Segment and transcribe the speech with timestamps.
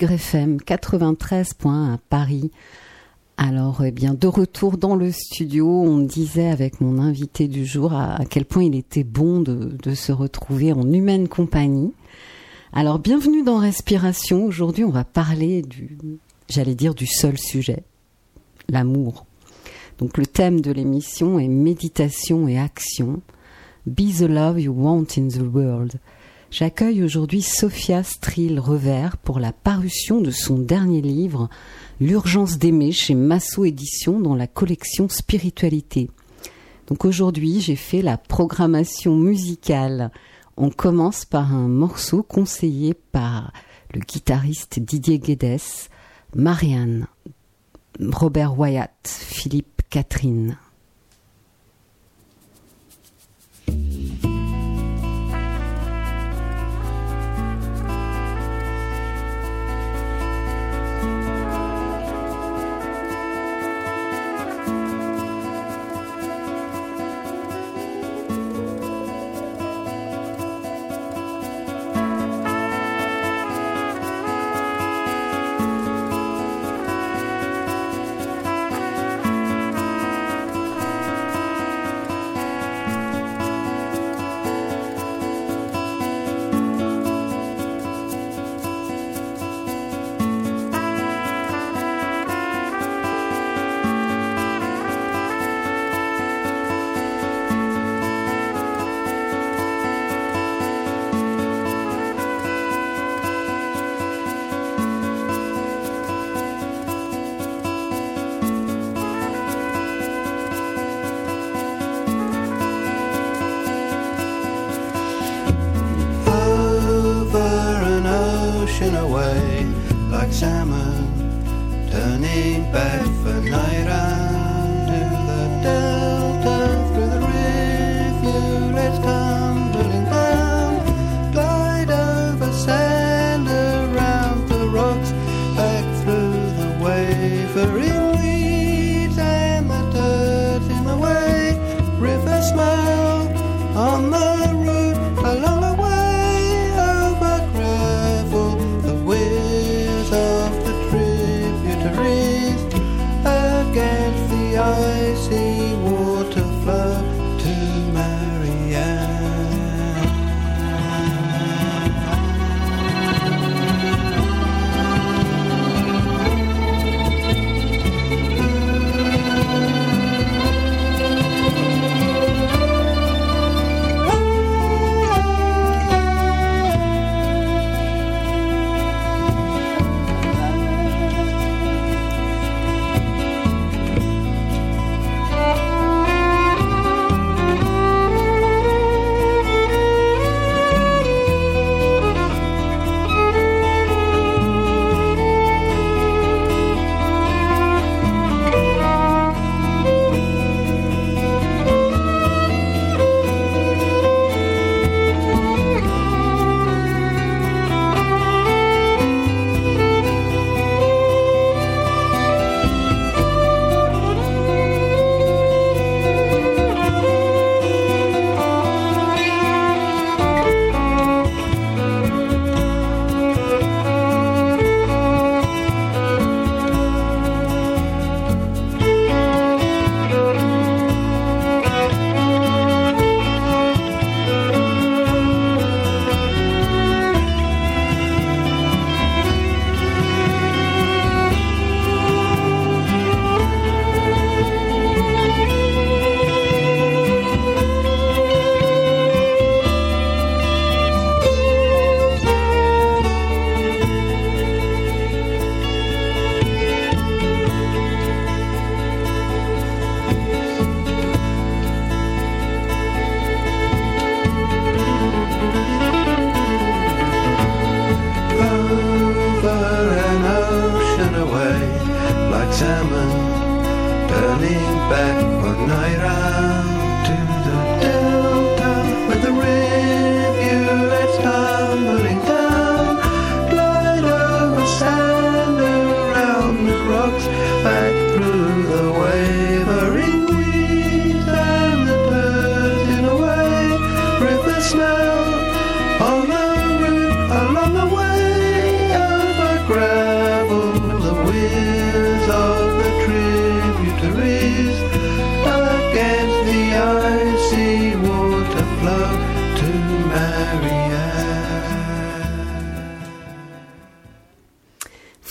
[0.00, 2.50] Sur Aligre FM 93.1 à Paris.
[3.36, 7.92] Alors, eh bien, de retour dans le studio, on disait avec mon invité du jour
[7.92, 11.92] à, à quel point il était bon de, de, se retrouver en humaine compagnie.
[12.72, 14.44] Alors, bienvenue dans Respiration.
[14.44, 15.98] Aujourd'hui, on va parler du,
[16.48, 17.84] j'allais dire, du seul sujet,
[18.68, 19.26] l'amour.
[19.98, 23.20] Donc, le thème de l'émission est méditation et action.
[23.86, 25.98] Be the love you want in the world.
[26.50, 31.48] J'accueille aujourd'hui Sophia Strill Revers pour la parution de son dernier livre,
[32.00, 36.10] L'urgence d'aimer chez Massot Édition dans la collection Spiritualité.
[36.88, 40.10] Donc aujourd'hui, j'ai fait la programmation musicale.
[40.56, 43.52] On commence par un morceau conseillé par
[43.94, 45.60] le guitariste Didier Guedes,
[46.34, 47.06] Marianne,
[48.00, 50.56] Robert Wyatt, Philippe Catherine.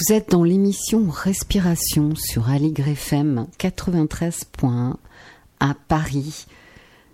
[0.10, 4.96] Vous êtes dans l'émission Respiration sur Aligre FM 93.1
[5.60, 6.48] à Paris.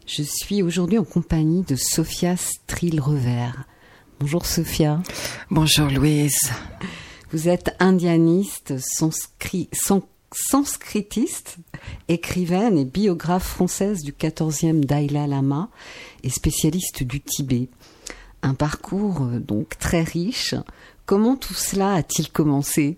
[0.07, 3.65] Je suis aujourd'hui en compagnie de Sophia Strill-Revers.
[4.21, 5.03] Bonjour Sophia.
[5.51, 6.37] Bonjour Louise.
[7.33, 10.01] Vous êtes indianiste, sanscri- san-
[10.31, 11.57] sanskritiste,
[12.07, 15.67] écrivaine et biographe française du 14e Dalai Lama
[16.23, 17.67] et spécialiste du Tibet.
[18.41, 20.55] Un parcours euh, donc très riche.
[21.05, 22.97] Comment tout cela a-t-il commencé?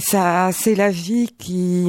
[0.00, 1.88] Ça, c'est la vie qui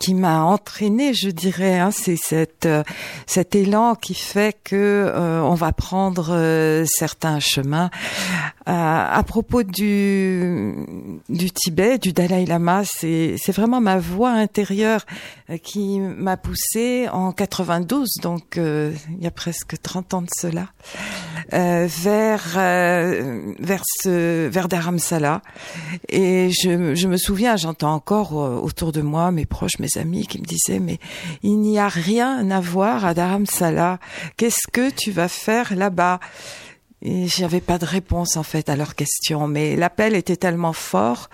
[0.00, 1.78] qui m'a entraînée, je dirais.
[1.78, 1.90] Hein.
[1.90, 2.82] C'est cette euh,
[3.26, 7.90] cet élan qui fait que euh, on va prendre euh, certains chemins.
[8.68, 10.74] Euh, à propos du
[11.28, 15.06] du Tibet, du Dalai Lama, c'est c'est vraiment ma voix intérieure
[15.62, 20.66] qui m'a poussée en 92, donc euh, il y a presque 30 ans de cela,
[21.52, 25.42] euh, vers euh, vers ce vers Dharamsala.
[26.08, 30.26] Et je, je me souviens, j'entends encore euh, autour de moi mes proches, mes amis
[30.26, 30.98] qui me disaient mais
[31.42, 34.00] il n'y a rien à voir à Dharamsala.
[34.36, 36.18] Qu'est-ce que tu vas faire là-bas?
[37.06, 41.30] Et j'avais pas de réponse en fait à leurs questions, mais l'appel était tellement fort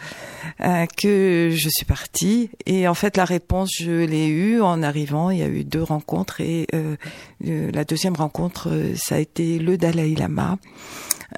[0.61, 2.51] euh, que je suis partie.
[2.67, 5.31] Et en fait, la réponse, je l'ai eue en arrivant.
[5.31, 6.97] Il y a eu deux rencontres et euh,
[7.73, 10.59] la deuxième rencontre, euh, ça a été le Dalai Lama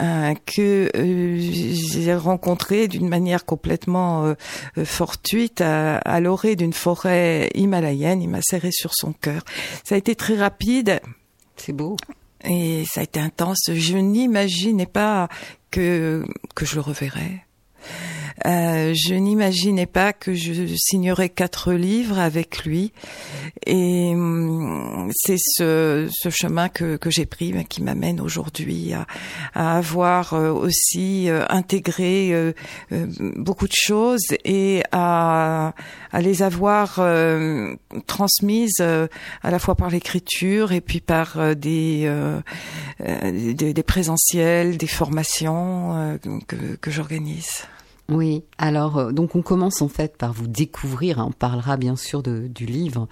[0.00, 4.34] euh, que j'ai rencontré d'une manière complètement
[4.84, 8.20] fortuite à, à l'orée d'une forêt himalayenne.
[8.20, 9.44] Il m'a serré sur son cœur.
[9.84, 11.00] Ça a été très rapide.
[11.56, 11.96] C'est beau.
[12.44, 13.70] Et ça a été intense.
[13.72, 15.28] Je n'imaginais pas
[15.70, 16.24] que
[16.54, 17.44] que je le reverrais.
[18.46, 22.92] Euh, je n'imaginais pas que je signerais quatre livres avec lui.
[23.66, 29.06] Et hum, c'est ce, ce chemin que, que j'ai pris qui m'amène aujourd'hui à,
[29.54, 32.52] à avoir euh, aussi euh, intégré euh,
[33.36, 35.74] beaucoup de choses et à,
[36.12, 37.00] à les avoir
[38.06, 42.10] transmises à la fois par l'écriture et puis par des,
[43.00, 47.66] des, des présentiels, des formations que, que j'organise.
[48.10, 51.96] Oui, alors euh, donc on commence en fait par vous découvrir, hein, on parlera bien
[51.96, 53.08] sûr de, du livre.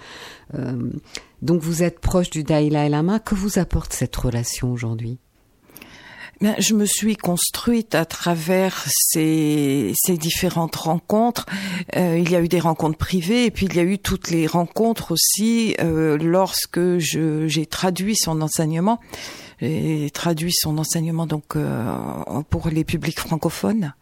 [0.54, 0.90] Euh,
[1.40, 5.18] donc vous êtes proche du Dalai Lama, que vous apporte cette relation aujourd'hui?
[6.42, 11.46] Ben, je me suis construite à travers ces, ces différentes rencontres.
[11.96, 14.28] Euh, il y a eu des rencontres privées et puis il y a eu toutes
[14.30, 18.98] les rencontres aussi euh, lorsque j'ai traduit son enseignement.
[19.60, 21.56] J'ai traduit son enseignement donc
[22.50, 23.94] pour les publics francophones.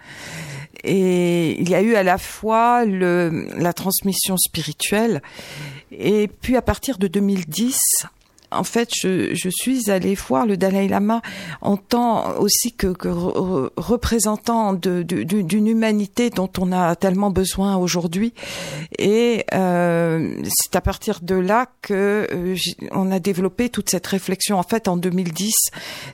[0.84, 5.22] Et il y a eu à la fois le, la transmission spirituelle
[5.92, 7.78] et puis à partir de 2010,
[8.52, 11.23] en fait, je, suis allée voir le Dalai Lama
[11.61, 18.33] en tant aussi que, que re- représentant d'une humanité dont on a tellement besoin aujourd'hui.
[18.99, 22.57] Et euh, c'est à partir de là que euh,
[22.90, 24.59] on a développé toute cette réflexion.
[24.59, 25.52] En fait, en 2010,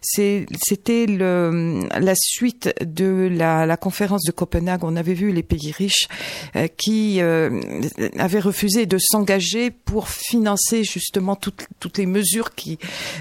[0.02, 4.84] c'est- c'était la suite de la, conférence de Copenhague.
[4.84, 6.08] On avait vu les pays riches
[6.56, 7.20] euh, qui
[8.18, 12.25] avaient refusé de s'engager pour financer justement toutes les mesures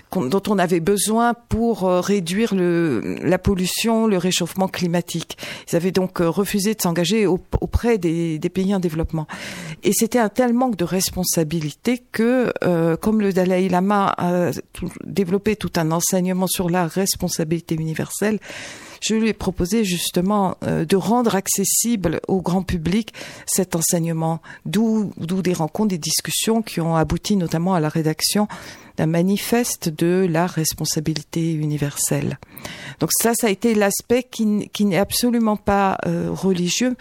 [0.09, 5.37] qu'on- dont on avait besoin pour euh, réduire la pollution, le réchauffement climatique.
[5.71, 9.27] Ils avaient donc euh, refusé de s'engager au- auprès des, pays en développement.
[9.83, 14.51] Et c'était un tel manque de responsabilité que, euh, comme le Dalai Lama a
[15.05, 18.39] développé tout un enseignement sur la responsabilité universelle,
[19.01, 23.13] je lui ai proposé justement de rendre accessible au grand public
[23.45, 28.47] cet enseignement, d'où des rencontres, des discussions qui ont abouti notamment à la rédaction
[28.97, 32.39] d'un manifeste de la responsabilité universelle.
[32.99, 36.95] Donc ça, ça a été l'aspect qui, qui n'est absolument pas euh, religieux,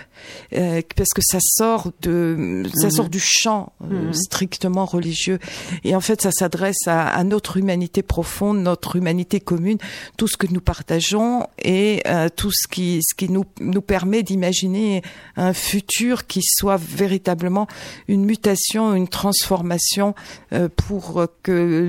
[0.54, 2.90] euh, parce que ça sort de, ça Mhm.
[2.92, 4.12] sort du champ euh, Mhm.
[4.12, 5.38] strictement religieux.
[5.84, 9.78] Et en fait, ça s'adresse à, à notre humanité profonde, notre humanité commune,
[10.16, 14.22] tout ce que nous partageons et euh, tout ce qui, ce qui nous, nous permet
[14.22, 15.02] d'imaginer
[15.36, 17.66] un futur qui soit véritablement
[18.08, 20.14] une mutation, une transformation
[20.52, 21.84] euh, pour que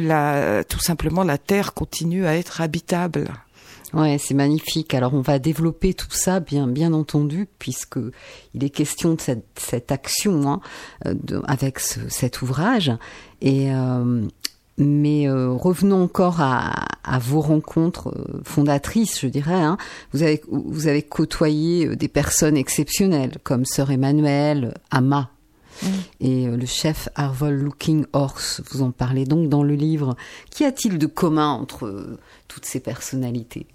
[0.67, 3.29] tout simplement la Terre continue à être habitable.
[3.93, 4.93] Ouais, c'est magnifique.
[4.93, 7.97] Alors on va développer tout ça, bien, bien entendu, puisque
[8.53, 10.61] il est question de cette, action hein,
[11.45, 12.91] avec ce- cet ouvrage.
[13.41, 14.25] Et euh,
[14.77, 16.73] mais euh, revenons encore à,
[17.21, 19.53] vos rencontres euh, fondatrices, je dirais.
[19.53, 19.77] Hein.
[20.11, 25.29] Vous avez vous avez côtoyé des personnes exceptionnelles comme Sœur Emmanuel, Ama.
[26.19, 30.15] Et euh, le chef Arvol Looking Horse, vous en parlez donc dans le livre.
[30.49, 33.67] Qu'y a-t-il de commun entre euh, toutes ces personnalités?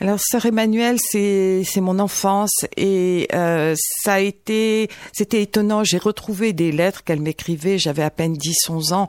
[0.00, 5.82] Alors, sœur Emmanuelle, c'est c'est mon enfance et euh, ça a été c'était étonnant.
[5.82, 7.78] J'ai retrouvé des lettres qu'elle m'écrivait.
[7.78, 9.08] J'avais à peine 10-11 ans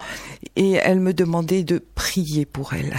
[0.55, 2.95] et elle me demandait de prier pour elle.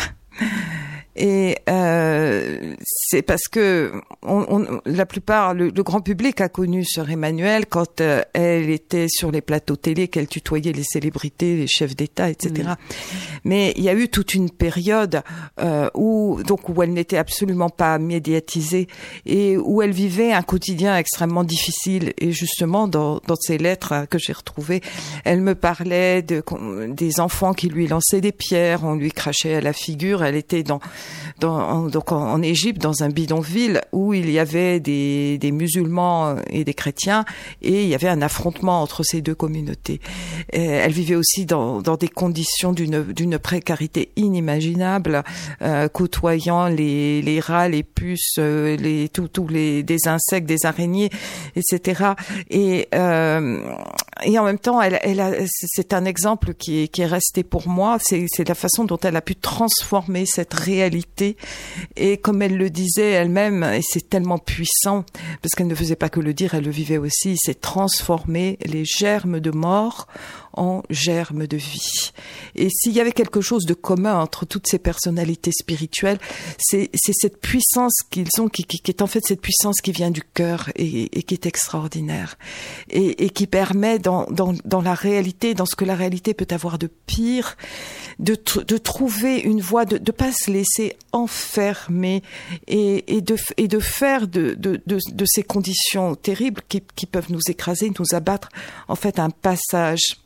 [1.22, 6.82] Et euh, c'est parce que on, on- la plupart, le, le grand public a connu
[6.82, 11.66] Sœur Emmanuelle quand euh, elle était sur les plateaux télé, qu'elle tutoyait les célébrités, les
[11.68, 12.70] chefs d'État, etc.
[13.44, 15.20] Mais il y a eu toute une période
[15.60, 18.88] euh, où donc où elle n'était absolument pas médiatisée
[19.26, 22.14] et où elle vivait un quotidien extrêmement difficile.
[22.16, 24.80] Et justement, dans, dans ces lettres que j'ai retrouvées,
[25.24, 26.42] elle me parlait de
[26.88, 30.24] des enfants qui lui lançaient des pierres, on lui crachait à la figure.
[30.24, 30.80] Elle était dans
[31.40, 37.24] donc en, Égypte, dans un bidonville où il y avait des, musulmans et des chrétiens,
[37.62, 40.00] et il y avait un affrontement entre ces deux communautés.
[40.52, 45.22] Elle vivait aussi dans, des conditions d'une précarité inimaginable,
[45.62, 51.10] euh, côtoyant les, rats, les puces, euh, les tous les des insectes, des araignées,
[51.56, 52.12] etc.
[52.50, 53.60] Et euh,
[54.24, 54.80] et en même temps,
[55.46, 57.98] c'est un exemple qui est, resté pour moi.
[58.00, 61.00] C'est la façon dont elle a pu transformer cette réalité.
[61.97, 65.04] Et comme elle le disait elle-même, et c'est tellement puissant,
[65.42, 68.85] parce qu'elle ne faisait pas que le dire, elle le vivait aussi, c'est transformer les
[68.85, 70.07] germes de mort
[70.52, 72.12] en germes de vie.
[72.54, 76.19] Et s'il y avait quelque chose de commun entre toutes ces personnalités spirituelles,
[76.59, 80.11] c'est, cette puissance qu'ils ont, qui, qui, qui est en fait cette puissance qui vient
[80.11, 82.37] du cœur et, et qui est extraordinaire.
[82.90, 86.47] Et, et qui permet dans, dans, dans la réalité, dans ce que la réalité peut
[86.50, 87.57] avoir de pire,
[88.19, 92.23] de, de trouver une voie, de ne pas se laisser enfermer
[92.66, 97.07] et, et, de, et de faire de, de, de, de ces conditions terribles qui, qui
[97.07, 98.49] peuvent nous écraser, nous abattre,
[98.88, 100.19] en fait un passage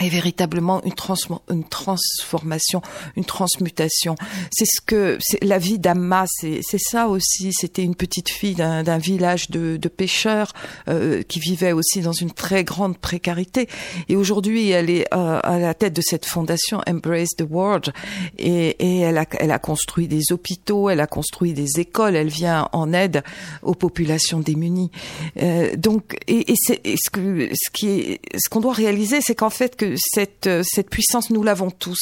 [0.00, 2.82] est véritablement une, transmo- une transformation,
[3.16, 4.16] une transmutation.
[4.50, 7.52] C'est ce que la vie d'Amma, c'est ça aussi.
[7.52, 10.52] C'était une petite fille d'un d'un village de, de pêcheurs
[10.88, 13.68] euh, qui vivait aussi dans une très grande précarité.
[14.08, 17.92] Et aujourd'hui, elle est euh, à la tête de cette fondation Embrace the World,
[18.38, 22.28] et, et elle a elle a construit des hôpitaux, elle a construit des écoles, elle
[22.28, 23.22] vient en aide
[23.62, 24.90] aux populations démunies.
[25.40, 29.50] Euh, donc, et, et c'est ce que ce qui ce qu'on doit réaliser, c'est qu'en
[29.50, 32.00] fait cette euh, cette puissance nous l'avons tous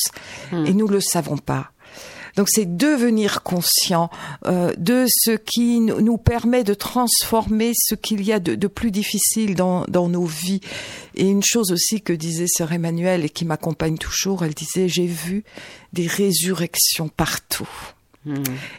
[0.50, 0.66] Hmm.
[0.66, 1.72] et nous le savons pas.
[2.36, 4.10] Donc c'est devenir conscient
[4.46, 8.66] euh, de ce qui nous nous permet de transformer ce qu'il y a de, de
[8.68, 10.60] plus difficile dans, dans nos vies.
[11.14, 15.06] Et une chose aussi que disait sœur Emmanuelle et qui m'accompagne toujours, elle disait j'ai
[15.06, 15.44] vu
[15.92, 17.68] des résurrections partout.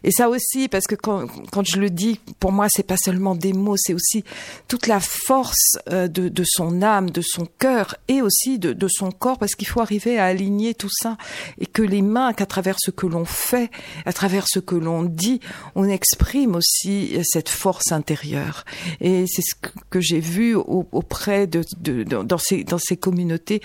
[0.03, 3.35] Et ça aussi, parce que quand, quand je le dis, pour moi, c'est pas seulement
[3.35, 4.23] des mots, c'est aussi
[4.67, 8.87] toute la force euh, de, de son âme, de son cœur et aussi de, de
[8.89, 11.17] son corps, parce qu'il faut arriver à aligner tout ça
[11.59, 13.69] et que les mains, qu'à travers ce que l'on fait,
[14.05, 15.41] à travers ce que l'on dit,
[15.75, 18.63] on exprime aussi cette force intérieure.
[19.01, 19.55] Et c'est ce
[19.89, 23.61] que, j'ai vu au- auprès de, de, dans ces dans ces communautés,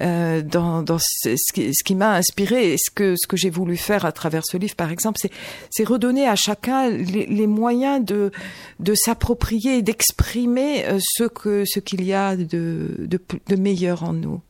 [0.00, 3.36] euh, dans, dans ce, ce qui, ce qui m'a inspiré et ce que ce que
[3.36, 5.18] j'ai voulu faire à travers ce livre, par exemple,
[5.70, 8.30] c'est redonner à chacun les, moyens de
[8.80, 14.12] de s'approprier et d'exprimer euh, ce que ce qu'il y a de, de meilleur en
[14.12, 14.40] nous.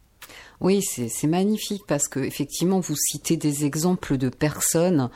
[0.63, 5.11] Oui, c'est magnifique parce que effectivement vous citez des exemples de personnes,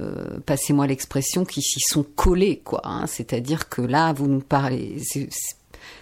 [0.00, 2.80] euh, passez-moi l'expression, qui s'y sont collées, quoi.
[2.82, 3.06] hein.
[3.06, 5.00] C'est-à-dire que là, vous nous parlez.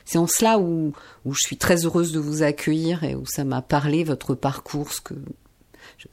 [0.06, 0.92] C'est en cela où,
[1.26, 4.92] où je suis très heureuse de vous accueillir et où ça m'a parlé votre parcours,
[4.92, 5.14] ce que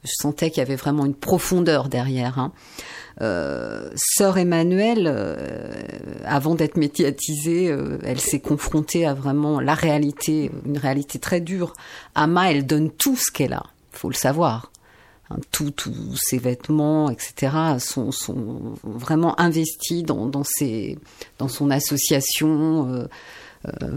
[0.02, 2.38] je, sentais qu'il y avait vraiment une profondeur derrière.
[2.38, 2.52] Hein.
[3.20, 5.36] Euh, Sœur Emmanuelle, euh,
[6.24, 11.74] avant d'être médiatisée, euh, elle s'est confrontée à vraiment la réalité, une réalité très dure.
[12.14, 14.72] Ama, elle donne tout ce qu'elle a, faut le savoir.
[15.30, 18.10] hein, tous tous ses vêtements, etc., sont,
[18.82, 23.08] vraiment investis dans son association.
[23.82, 23.90] Euh,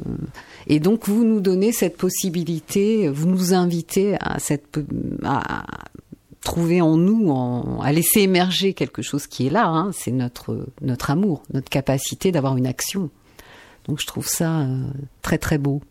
[0.68, 4.80] et donc, vous nous donnez cette possibilité, vous nous invitez à, cette,
[5.24, 5.66] à
[6.42, 9.68] trouver en nous, en- à laisser émerger quelque chose qui est là.
[9.68, 13.10] hein, c'est notre, notre amour, notre capacité d'avoir une action.
[13.88, 14.84] Donc, je trouve ça euh,
[15.22, 15.82] très, très beau.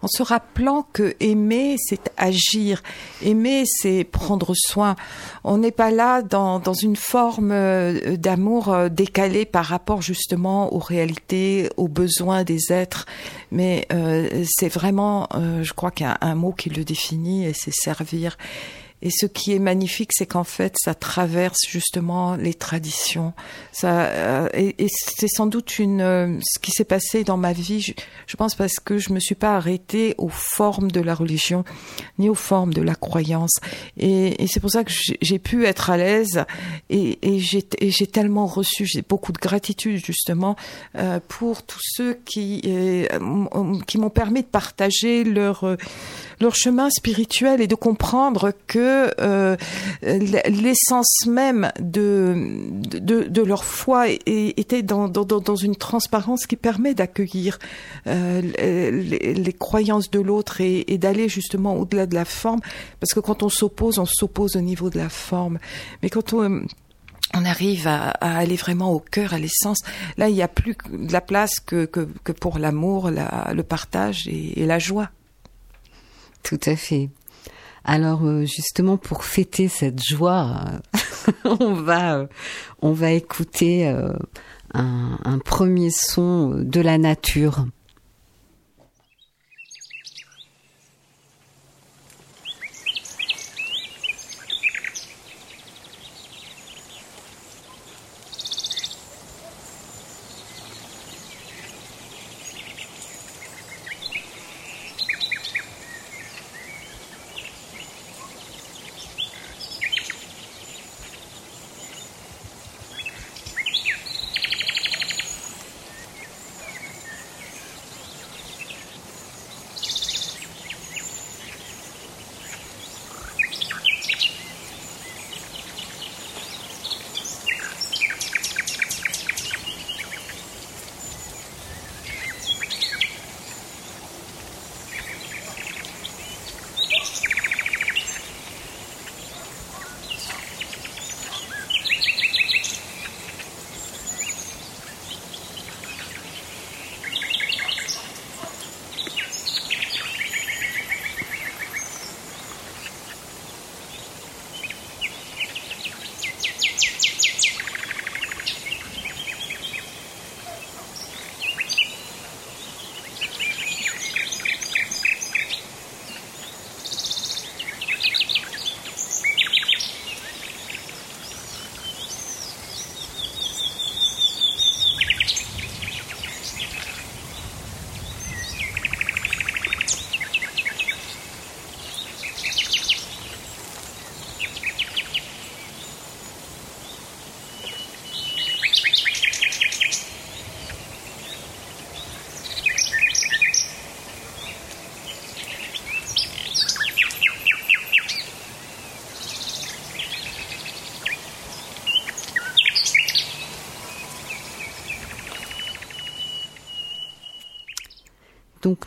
[0.00, 2.82] En se rappelant que aimer, c'est agir.
[3.22, 4.96] Aimer, c'est prendre soin.
[5.44, 10.74] On n'est pas là dans, dans une forme euh, d'amour euh, décalée par rapport justement
[10.74, 13.06] aux réalités, aux besoins des êtres.
[13.50, 17.44] Mais euh, c'est vraiment, euh, je crois qu'il y a un mot qui le définit
[17.44, 18.36] et c'est servir.
[19.02, 23.32] Et ce qui est magnifique, c'est qu'en fait, ça traverse justement les traditions.
[23.72, 27.52] Ça, euh, et, et c'est sans doute une, euh, ce qui s'est passé dans ma
[27.52, 27.80] vie.
[27.80, 27.92] Je,
[28.26, 31.64] je pense parce que je me suis pas arrêtée aux formes de la religion,
[32.18, 33.56] ni aux formes de la croyance.
[33.98, 36.44] Et, et c'est pour ça que j'ai pu être à l'aise.
[36.90, 40.56] Et, et j'ai tellement reçu, j'ai beaucoup de gratitude justement
[40.96, 43.06] euh, pour tous ceux qui euh,
[43.86, 45.76] qui m'ont permis de partager leur euh,
[46.42, 49.56] leur chemin spirituel et de comprendre que euh,
[50.02, 52.68] l'essence même de,
[52.98, 57.58] de, leur foi était dans, dans, dans une transparence qui permet d'accueillir
[58.06, 62.60] euh, les, croyances de l'autre et, d'aller justement au-delà de la forme.
[63.00, 65.58] Parce que quand on s'oppose, on s'oppose au niveau de la forme.
[66.02, 66.64] Mais quand on
[67.32, 69.78] arrive à, aller vraiment au cœur, à l'essence.
[70.18, 74.28] Là, il n'y a plus de la place que, que, pour l'amour, la- le partage
[74.28, 75.10] et la joie.
[76.42, 77.10] Tout à fait.
[77.84, 80.64] Alors euh, justement pour fêter cette joie,
[81.44, 82.26] on va euh,
[82.80, 84.12] on va écouter euh,
[84.72, 87.66] un, un premier son de la nature.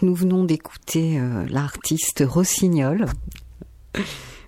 [0.02, 3.06] Nous venons d'écouter euh, l'artiste Rossignol.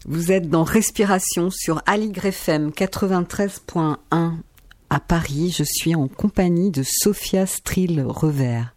[0.05, 3.97] Vous êtes dans Respiration sur Aligre FM 93.1
[4.89, 5.53] à Paris.
[5.57, 8.73] Je suis en compagnie de Sophia Strill Revers.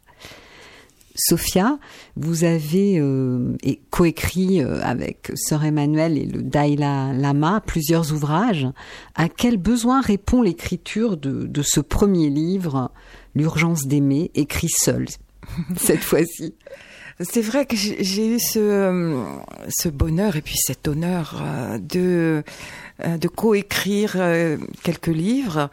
[1.14, 1.78] Sophia,
[2.16, 3.56] vous avez euh,
[3.90, 8.66] coécrit euh, avec Sœur Emmanuel et le Dalai Lama plusieurs ouvrages.
[9.14, 12.90] À quel besoin répond l'écriture de, de ce premier livre,
[13.34, 15.06] L'urgence d'aimer, écrit seul?
[15.76, 16.54] cette fois-ci
[17.20, 19.24] C'est vrai que j'ai eu ce,
[19.68, 22.42] ce bonheur et puis cet honneur euh, de,
[23.04, 25.70] euh, de coécrire euh, quelques livres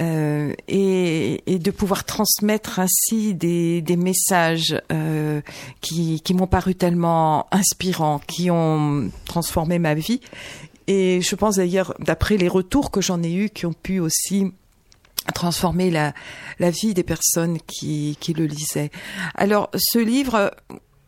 [0.00, 5.40] euh, et, et de pouvoir transmettre ainsi des, des messages euh,
[5.80, 10.20] qui, qui m'ont paru tellement inspirants, qui ont transformé ma vie.
[10.86, 14.52] Et je pense d'ailleurs, d'après les retours que j'en ai eus, qui ont pu aussi
[15.32, 16.12] transformer la,
[16.58, 18.90] la vie des personnes qui, qui le lisaient.
[19.34, 20.52] Alors, ce livre,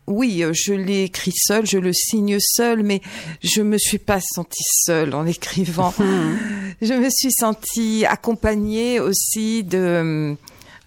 [0.07, 3.01] oui, je l'ai écrit seul, je le signe seul, mais
[3.43, 5.93] je me suis pas sentie seule en l'écrivant.
[6.81, 10.35] je me suis sentie accompagnée aussi de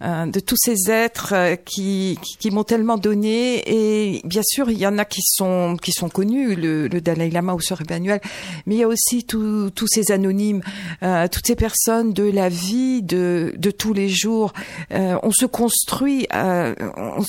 [0.01, 3.63] de tous ces êtres euh, qui, qui, qui m'ont tellement donné.
[3.67, 7.31] Et bien sûr, il y en a qui sont qui sont connus, le, le Dalai
[7.31, 8.21] Lama ou Sœur Emmanuel,
[8.67, 10.63] mais il y a aussi tous ces anonymes,
[11.03, 14.53] euh, toutes ces personnes de la vie de, de tous les jours.
[14.93, 17.23] Euh, on se construit, euh, on,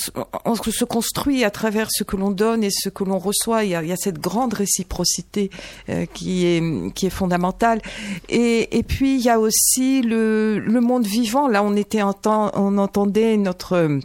[0.46, 3.66] on, se construit à travers ce que l'on donne et ce que l'on reçoit.
[3.66, 5.50] Il y, a, il y a, cette grande réciprocité
[6.14, 7.82] qui est qui est fondamentale.
[8.30, 11.48] Et, et puis il y a aussi le, le monde vivant.
[11.48, 14.00] Là, on était en temps on entendait notre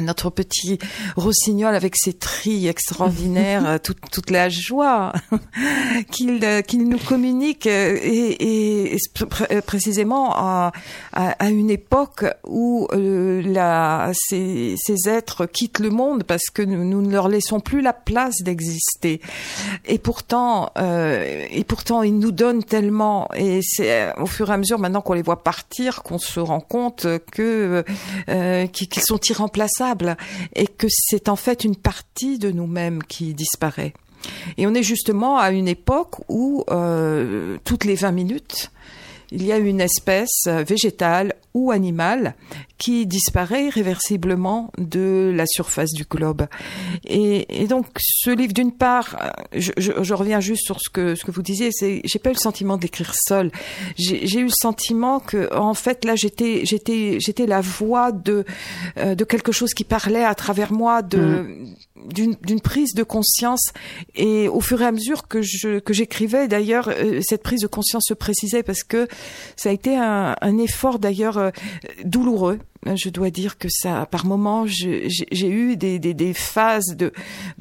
[0.00, 0.78] notre petit
[1.16, 5.12] rossignol avec ses trilles extraordinaires, euh, toute, toute la joie
[6.10, 10.72] qu'il euh, qu'il nous communique euh, et, et précisément à,
[11.12, 16.62] à, à, une époque où euh, la, ces, ces, êtres quittent le monde parce que
[16.62, 19.20] nous, nous, ne leur laissons plus la place d'exister.
[19.86, 23.28] Et pourtant, euh, et pourtant, ils nous donnent tellement.
[23.34, 26.60] Et c'est au fur et à mesure maintenant qu'on les voit partir qu'on se rend
[26.60, 27.84] compte que
[28.28, 29.77] euh, qu'ils sont irremplaçables
[30.54, 33.94] et que c'est en fait une partie de nous-mêmes qui disparaît.
[34.56, 38.70] Et on est justement à une époque où euh, toutes les 20 minutes,
[39.30, 42.34] il y a une espèce végétale ou animale
[42.78, 46.46] qui disparaît irréversiblement de la surface du globe.
[47.04, 49.16] Et, donc, ce livre, d'une part,
[49.52, 52.34] je, je, reviens juste sur ce que ce que vous disiez, c'est j'ai pas eu
[52.34, 53.50] le sentiment d'écrire seul.
[53.96, 58.44] J'ai eu le sentiment que, en fait, là, j'étais j'étais j'étais la voix de
[58.98, 61.74] euh, de quelque chose qui parlait à travers moi de mmh
[62.06, 63.72] d'une prise de conscience.
[64.14, 67.66] Et au fur et à mesure que je que j'écrivais d'ailleurs euh, cette prise de
[67.66, 69.08] conscience se précisait parce que
[69.56, 71.50] ça a été un, un effort d'ailleurs euh,
[72.04, 72.58] douloureux
[72.96, 77.12] je dois dire que ça, par moments, j'ai eu des, des, des, phases de,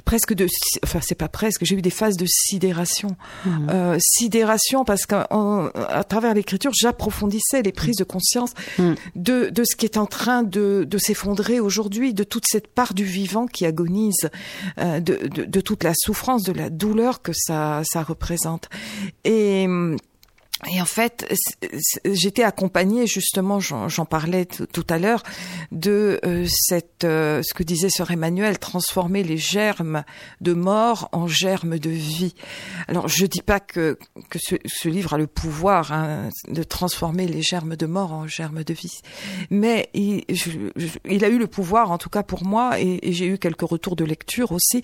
[0.06, 0.48] presque de,
[0.84, 3.70] enfin c'est pas presque, j'ai eu des phases de sidération, mmh.
[3.70, 5.28] euh, sidération parce qu'à
[6.08, 8.94] travers l'écriture, j'approfondissais les prises de conscience mmh.
[9.16, 12.94] de, de ce qui est en train de, de s'effondrer aujourd'hui, de toute cette part
[12.94, 14.30] du vivant qui agonise,
[14.80, 18.70] euh, de, de, de, toute la souffrance, de la douleur que ça, ça représente.
[19.24, 19.68] Et
[20.66, 21.32] et en fait,
[22.04, 25.22] j'étais accompagnée justement, j'en parlais tout à l'heure,
[25.72, 30.04] de euh, cette, euh, ce que disait sœur Emmanuel, transformer les germes
[30.42, 32.34] de mort en germes de vie.
[32.88, 37.44] Alors, je dis pas que que ce, livre a le pouvoir hein, de transformer les
[37.44, 39.02] germes de mort en germes de vie,
[39.52, 40.24] mais il,
[41.24, 43.96] a eu le pouvoir, en tout cas pour moi, et, et j'ai eu quelques retours
[43.96, 44.82] de lecture aussi,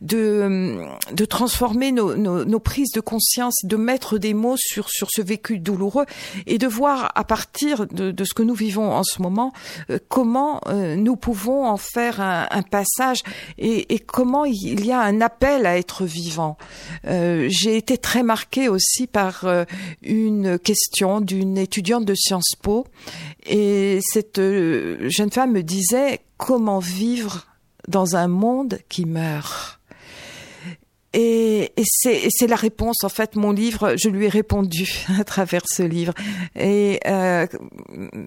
[0.00, 0.80] de
[1.12, 5.22] de transformer nos, nos, nos prises de conscience, de mettre des mots sur sur ce
[5.22, 6.06] vécu douloureux
[6.46, 9.52] et de voir à partir de, de ce que nous vivons en ce moment
[9.90, 13.22] euh, comment euh, nous pouvons en faire un, un passage
[13.58, 16.56] et, et, comment il y a un appel à être vivant.
[17.06, 19.64] Euh, J'ai été très marquée aussi par euh,
[20.02, 22.86] une question d'une étudiante de Sciences Po
[23.46, 27.46] et cette euh, jeune femme me disait comment vivre
[27.88, 29.79] dans un monde qui meurt.
[31.12, 33.02] Et, c'est la réponse.
[33.02, 36.14] En fait, mon livre, je lui ai répondu à travers ce livre.
[36.56, 37.46] Et, euh,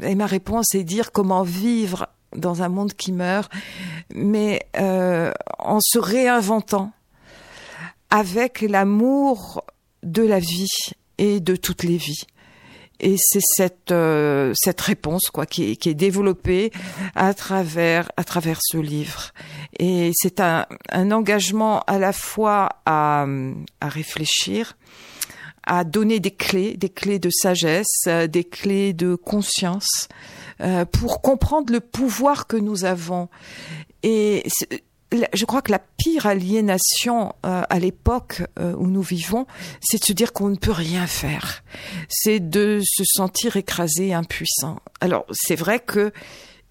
[0.01, 3.51] et ma réponse est dire comment vivre dans un monde qui meurt,
[4.13, 6.91] mais euh, en se réinventant
[8.09, 9.63] avec l'amour
[10.03, 10.67] de la vie
[11.17, 12.25] et de toutes les vies
[13.03, 16.71] et c'est cette euh, cette réponse quoi qui est, qui est développée
[17.15, 19.31] à travers à travers ce livre.
[19.77, 23.25] Et c'est un, un engagement à la fois à,
[23.81, 24.77] à réfléchir
[25.65, 30.07] à donner des clés des clés de sagesse des clés de conscience
[30.61, 33.27] euh, pour comprendre le pouvoir que nous avons.
[34.03, 34.43] Et
[35.33, 39.45] je crois que la pire aliénation euh, à l'époque euh, où nous vivons,
[39.81, 41.63] c'est de se dire qu'on ne peut rien faire.
[42.09, 44.79] C'est de se sentir écrasé, impuissant.
[45.01, 46.11] Alors, c'est vrai que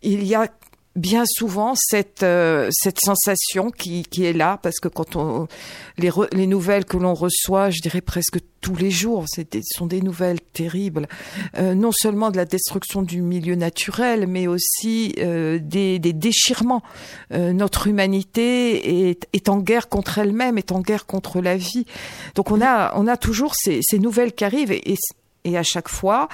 [0.03, 0.49] il y a
[0.95, 5.49] bien souvent cette euh, cette sensation qui, qui est là parce que quand on
[5.97, 9.87] les, re, les nouvelles que l'on reçoit je dirais presque tous les jours ce sont
[9.87, 11.09] des nouvelles terribles
[11.57, 16.83] euh, non seulement de la destruction du milieu naturel mais aussi euh, des, des déchirements.
[17.33, 21.87] Euh, notre humanité est, est en guerre contre elle-même est en guerre contre la vie.
[22.35, 24.97] Donc on a on a toujours ces, ces nouvelles qui arrivent et,
[25.45, 26.29] et à chaque fois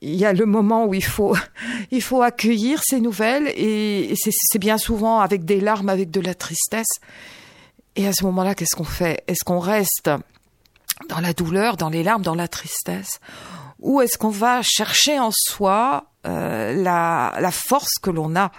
[0.00, 1.36] il y a le moment où il faut,
[1.90, 6.34] il faut accueillir ces nouvelles et c'est bien souvent avec des larmes, avec de la
[6.34, 7.00] tristesse.
[7.96, 9.22] Et à ce moment-là, qu'est-ce qu'on fait?
[9.26, 10.10] Est-ce qu'on reste
[11.08, 13.20] dans la douleur, dans les larmes, dans la tristesse?
[13.80, 18.50] Ou est-ce qu'on va chercher en soi euh, la, la force que l'on a.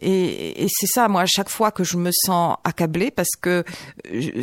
[0.00, 3.64] Et, et c'est ça, moi, à chaque fois que je me sens accablée, parce que
[4.12, 4.42] je,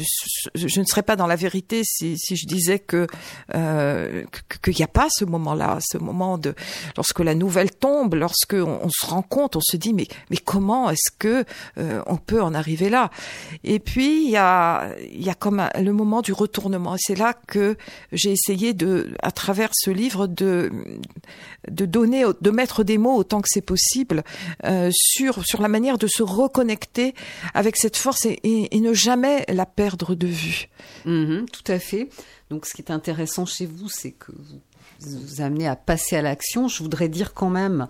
[0.55, 3.07] je ne serais pas dans la vérité si, si je disais que
[3.55, 4.23] euh,
[4.63, 6.55] qu'il n'y a pas ce moment-là, ce moment de
[6.95, 10.89] lorsque la nouvelle tombe, lorsque on, se rend compte, on se dit mais mais comment
[10.89, 11.43] est-ce que
[11.77, 13.11] euh, on peut en arriver là?
[13.65, 16.95] Et puis il y a il y a comme le moment du retournement.
[16.95, 17.75] Et c'est là que
[18.13, 20.71] j'ai essayé de, à travers ce livre, de
[21.67, 24.23] de donner, de mettre des mots autant que c'est possible
[24.65, 27.13] euh, sur sur la manière de se reconnecter
[27.53, 30.69] avec cette force et, ne jamais la perdre de vue.
[31.05, 32.09] Mmh, tout à fait.
[32.49, 34.61] Donc, ce qui est intéressant chez vous, c'est que vous
[35.01, 36.67] vous amenez à passer à l'action.
[36.67, 37.87] Je voudrais dire quand même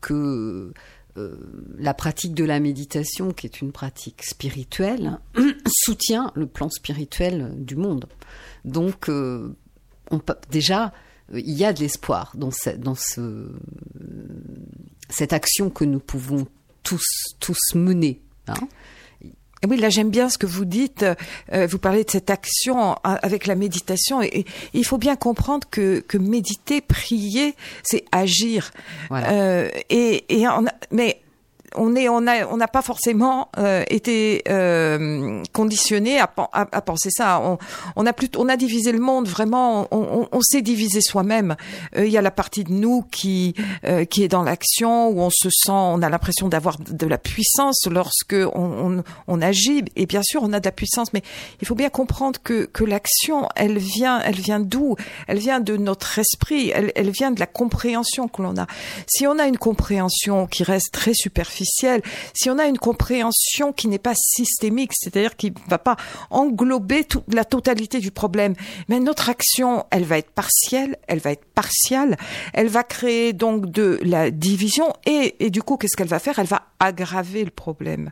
[0.00, 0.72] que
[1.16, 1.36] euh,
[1.78, 5.18] la pratique de la méditation, qui est une pratique spirituelle,
[5.66, 8.06] soutient le plan spirituel du monde.
[8.64, 9.54] Donc, euh,
[10.50, 10.92] déjà,
[11.32, 13.50] il y a de l'espoir dans, ce, dans ce,
[15.08, 16.46] cette action que nous pouvons
[16.82, 17.04] tous,
[17.40, 18.20] tous mener.
[18.48, 18.54] Hein
[19.68, 21.04] oui, là j'aime bien ce que vous dites.
[21.52, 25.68] Euh, vous parlez de cette action avec la méditation, et, et il faut bien comprendre
[25.70, 28.72] que, que méditer, prier, c'est agir.
[29.08, 29.30] Voilà.
[29.30, 31.21] Euh, et, et a, mais
[31.76, 36.80] on est, on a, on n'a pas forcément euh, été euh, conditionné à, à, à,
[36.82, 37.40] penser ça.
[37.40, 37.58] On,
[37.96, 39.88] on, a plutôt, on a divisé le monde vraiment.
[39.90, 41.56] On, on, on s'est divisé soi-même.
[41.96, 43.54] Euh, il y a la partie de nous qui,
[43.84, 47.18] euh, qui est dans l'action où on se sent, on a l'impression d'avoir de la
[47.18, 49.84] puissance lorsque on, on, agit.
[49.96, 51.22] Et bien sûr, on a de la puissance, mais
[51.60, 54.96] il faut bien comprendre que, que l'action, elle vient, elle vient d'où?
[55.26, 56.70] Elle vient de notre esprit.
[56.74, 58.66] Elle, elle vient de la compréhension que l'on a.
[59.06, 63.88] Si on a une compréhension qui reste très superficielle si on a une compréhension qui
[63.88, 65.96] n'est pas systémique, c'est-à-dire qui ne va pas
[66.30, 68.54] englober toute la totalité du problème,
[68.88, 72.16] mais notre action, elle va être partielle, elle va être partiale,
[72.52, 76.38] elle va créer donc de la division et, du coup, qu'est-ce qu'elle va faire?
[76.38, 78.10] Elle va aggraver le problème.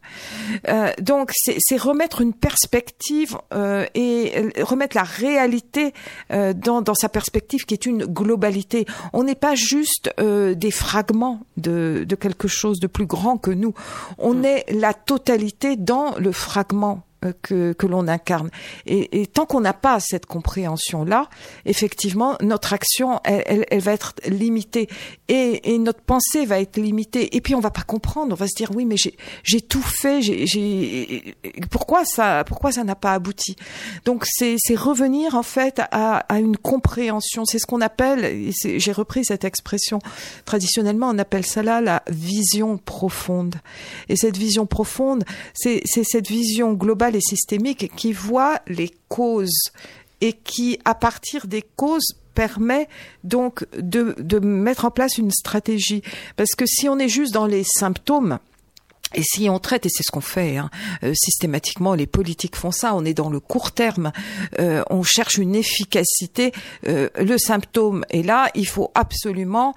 [0.68, 5.92] Euh, donc, c'est remettre une perspective euh, et remettre la réalité
[6.32, 8.86] euh, dans, sa perspective qui est une globalité.
[9.12, 13.50] On n'est pas juste euh, des fragments de, de quelque chose de plus grand que
[13.50, 13.74] nous.
[14.18, 14.44] On mmh.
[14.44, 17.02] est la totalité dans le fragment
[17.42, 18.50] que, que l'on incarne.
[18.86, 21.28] Et, et tant qu'on n'a pas cette compréhension-là,
[21.66, 24.88] effectivement, notre action, elle, elle, elle, va être limitée
[25.28, 27.36] et, et notre pensée va être limitée.
[27.36, 28.32] Et puis on va pas comprendre.
[28.32, 28.96] On va se dire oui, mais
[29.42, 30.22] j'ai tout fait.
[30.22, 31.36] J'ai
[31.70, 33.56] pourquoi ça pourquoi ça n'a pas abouti?
[34.04, 37.44] Donc c'est revenir en fait à, à une compréhension.
[37.44, 38.50] C'est ce qu'on appelle.
[38.50, 39.98] J'ai repris cette expression.
[40.44, 43.56] Traditionnellement, on appelle ça là la vision profonde.
[44.08, 49.70] Et cette vision profonde, c'est cette vision globale et systémique qui voit les causes
[50.20, 52.88] et qui, à partir des causes, permet
[53.24, 56.02] donc de, mettre en place une stratégie.
[56.36, 58.38] Parce que si on est juste dans les symptômes,
[59.14, 60.70] et si on traite, et c'est ce qu'on fait hein,
[61.02, 64.12] euh, systématiquement, les politiques font ça, on est dans le court terme,
[64.60, 66.52] euh, on cherche une efficacité,
[66.86, 69.74] euh, le symptôme est là, il faut absolument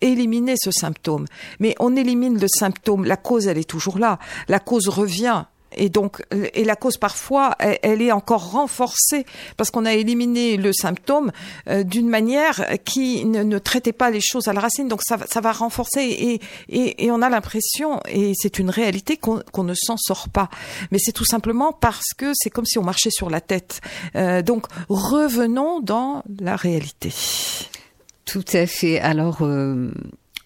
[0.00, 1.26] éliminer ce symptôme.
[1.60, 4.18] Mais on élimine le symptôme, la cause elle est toujours là,
[4.48, 5.44] la cause revient,
[5.76, 6.22] et donc,
[6.54, 11.32] et la cause parfois, elle, est encore renforcée parce qu'on a éliminé le symptôme
[11.68, 14.88] euh, d'une manière qui ne, traitait pas les choses à la racine.
[14.88, 19.74] Donc ça, va renforcer et, on a l'impression, et c'est une réalité, qu'on qu ne
[19.74, 20.48] s'en sort pas.
[20.90, 23.80] Mais c'est tout simplement parce que c'est comme si on marchait sur la tête.
[24.16, 27.12] Euh, donc revenons dans la réalité.
[28.24, 29.00] Tout à fait.
[29.00, 29.92] Alors, euh,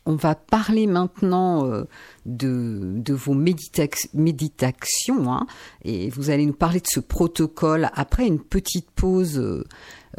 [0.09, 1.85] on va parler maintenant euh,
[2.25, 5.47] de, vos méditations hein,
[5.85, 9.67] et vous allez nous parler de ce protocole après une petite pause euh,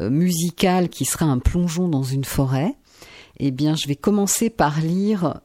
[0.08, 2.76] musicale qui sera un plongeon dans une forêt.
[3.40, 5.40] Eh bien, je vais commencer par lire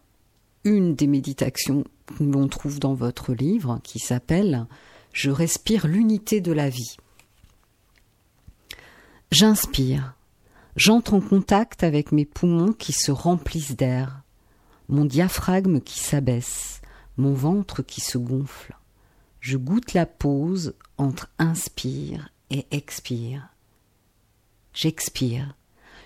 [0.64, 4.68] une des méditations que l'on trouve dans votre livre qui s'appelle
[5.12, 6.98] Je respire l'unité de la vie.
[9.32, 10.14] J'inspire.
[10.76, 14.22] J'entre en contact avec mes poumons qui se remplissent d'air
[14.90, 16.82] mon diaphragme qui s'abaisse,
[17.18, 18.76] mon ventre qui se gonfle.
[19.40, 23.50] Je goûte la pause entre inspire et expire.
[24.74, 25.56] J'expire.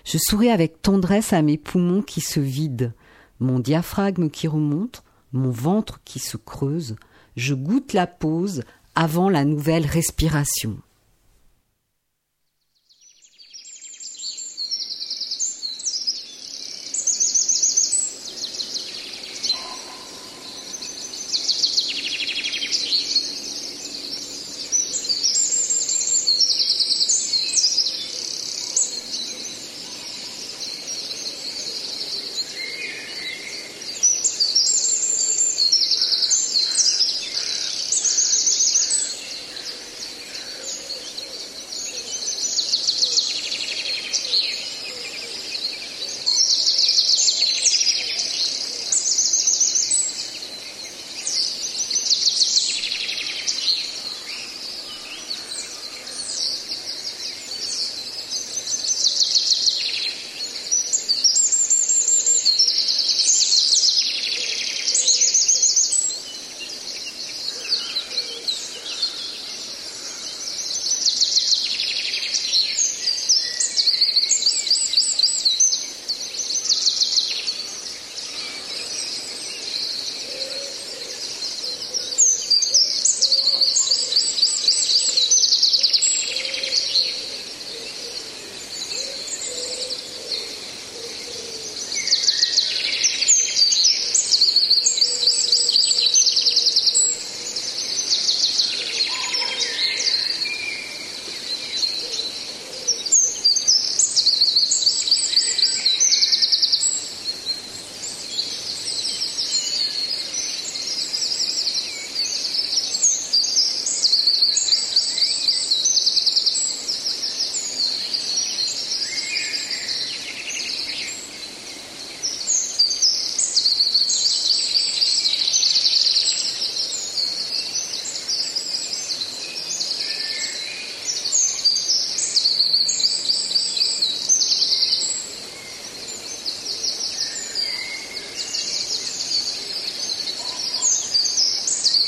[0.04, 2.92] Je souris avec tendresse à mes poumons qui se vident,
[3.38, 6.96] mon diaphragme qui remonte, mon ventre qui se creuse.
[7.36, 8.62] Je goûte la pause
[8.94, 10.78] avant la nouvelle respiration.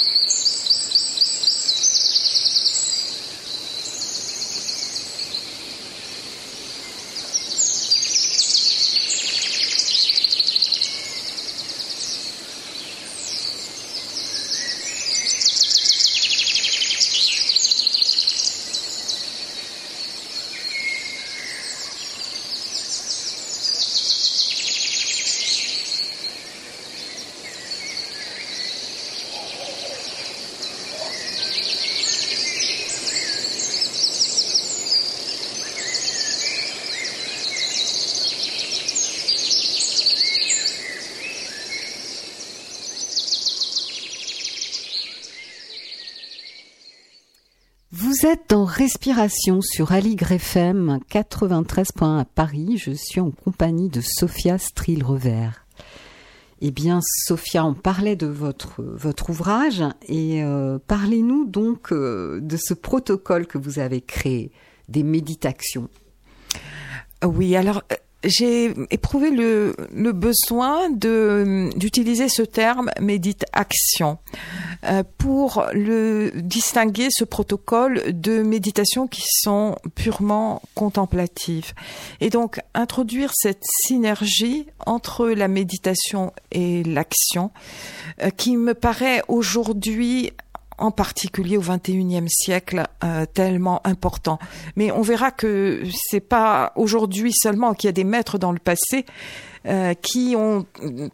[0.02, 1.51] あっ!
[48.22, 52.76] Vous êtes dans Respiration sur Aligre FM 93.1 à Paris.
[52.78, 55.66] Je suis en compagnie de Sophia Strill-Revers.
[56.60, 62.56] Eh bien, Sophia, on parlait de votre, votre ouvrage et euh, parlez-nous donc euh, de
[62.56, 64.52] ce protocole que vous avez créé,
[64.88, 65.88] des méditations.
[67.24, 74.18] Oui, alors euh, j'ai éprouvé le, le besoin de d'utiliser ce terme médite action
[74.84, 81.72] euh, pour le distinguer ce protocole de méditation qui sont purement contemplatives.
[82.20, 87.50] Et donc introduire cette synergie entre la méditation et l'action
[88.22, 90.32] euh, qui me paraît aujourd'hui
[90.82, 94.38] en particulier au XXIe siècle, euh, tellement important.
[94.76, 98.58] Mais on verra que c'est pas aujourd'hui seulement qu'il y a des maîtres dans le
[98.58, 99.06] passé
[99.66, 100.66] euh, qui ont,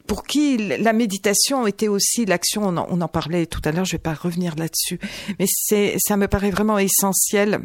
[0.06, 2.62] pour qui la méditation était aussi l'action.
[2.66, 3.84] On, on, en parlait tout à l'heure.
[3.84, 4.98] Je vais pas revenir là-dessus,
[5.38, 7.60] mais c'est, ça me paraît vraiment essentiel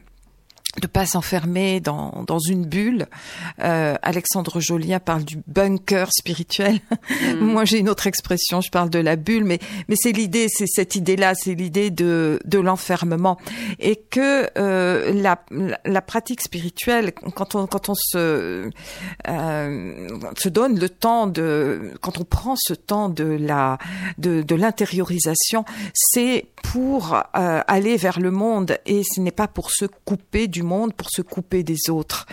[0.81, 3.05] de pas s'enfermer dans, dans une bulle.
[3.59, 6.79] Euh, Alexandre Jolien parle du bunker spirituel.
[7.09, 7.35] Mm.
[7.41, 8.61] Moi, j'ai une autre expression.
[8.61, 12.39] Je parle de la bulle, mais mais c'est l'idée, c'est cette idée-là, c'est l'idée de
[12.45, 13.37] de l'enfermement
[13.79, 15.39] et que euh, la,
[15.85, 18.69] la pratique spirituelle, quand on quand on se
[19.27, 20.07] euh,
[20.37, 23.77] se donne le temps de quand on prend ce temps de la
[24.17, 29.69] de de l'intériorisation, c'est pour euh, aller vers le monde et ce n'est pas pour
[29.69, 30.62] se couper du
[30.95, 32.25] pour se couper des autres.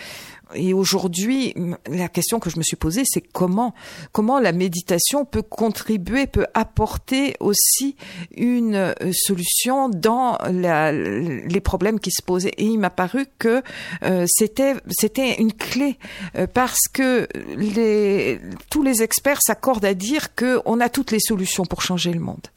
[0.54, 1.54] Et aujourd'hui,
[1.86, 3.74] la question que je me suis posée, c'est comment,
[4.12, 7.96] comment la méditation peut contribuer, peut apporter aussi
[8.36, 12.52] une euh, solution dans la, les problèmes qui se posaient.
[12.56, 13.62] Et il m'a paru que
[14.02, 15.98] euh, c'était, c'était une clé
[16.36, 21.20] euh, parce que les, tous les experts s'accordent à dire que on a toutes les
[21.20, 22.48] solutions pour changer le monde.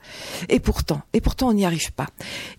[0.49, 2.07] Et pourtant, et pourtant, on n'y arrive pas.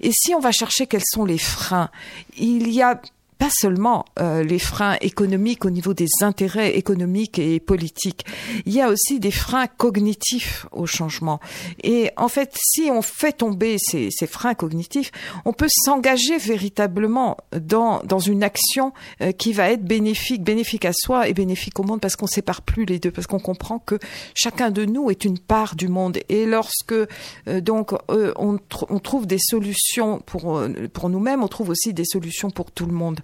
[0.01, 1.91] Et si on va chercher quels sont les freins,
[2.37, 3.01] il y a
[3.39, 8.25] pas seulement euh, les freins économiques au niveau des intérêts économiques et politiques,
[8.65, 11.41] il y a aussi des freins cognitifs au changement.
[11.83, 15.11] Et en fait, si on fait tomber ces, ces freins cognitifs,
[15.45, 20.93] on peut s'engager véritablement dans, dans une action euh, qui va être bénéfique, bénéfique à
[20.93, 23.99] soi et bénéfique au monde parce qu'on sépare plus les deux, parce qu'on comprend que
[24.35, 26.19] chacun de nous est une part du monde.
[26.29, 30.63] Et lorsque euh, donc on, tr on trouve des solutions pour,
[30.93, 33.21] pour nous-mêmes, on trouve aussi des solutions pour tout le monde.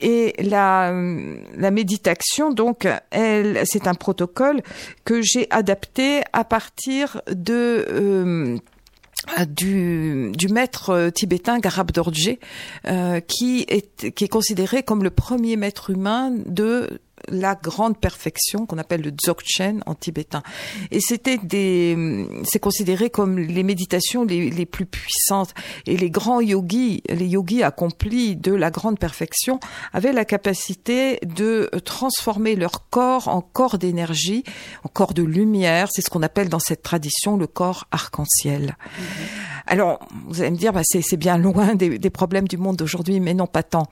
[0.00, 0.92] Et la,
[1.56, 4.62] la méditation, donc, elle, c'est un protocole
[5.04, 8.58] que j'ai adapté à partir de euh,
[9.48, 12.36] du, du maître tibétain Garab Dorje,
[12.86, 18.66] euh, qui est qui est considéré comme le premier maître humain de la grande perfection
[18.66, 20.42] qu'on appelle le dzogchen en tibétain.
[20.90, 25.54] Et c'était des, c'est considéré comme les méditations les, les, plus puissantes.
[25.86, 29.60] Et les grands yogis, les yogis accomplis de la grande perfection,
[29.92, 34.44] avaient la capacité de transformer leur corps en corps d'énergie,
[34.84, 35.88] en corps de lumière.
[35.92, 38.76] C'est ce qu'on appelle dans cette tradition le corps arc-en-ciel.
[39.66, 43.34] Alors, vous allez me dire, bah, c'est bien loin des, problèmes du monde d'aujourd'hui, mais
[43.34, 43.86] non pas tant.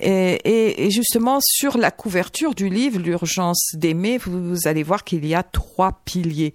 [0.00, 5.42] Et, justement, sur la couverture du livre, l'urgence d'aimer, vous, allez voir qu'il y a
[5.42, 6.52] trois piliers.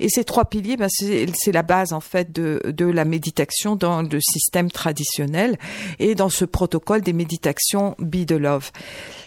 [0.00, 3.76] Et ces trois piliers, bah, c'est c'est la base en fait de, de la méditation
[3.76, 5.58] dans le système traditionnel
[5.98, 8.70] et dans ce protocole des méditations Be the Love.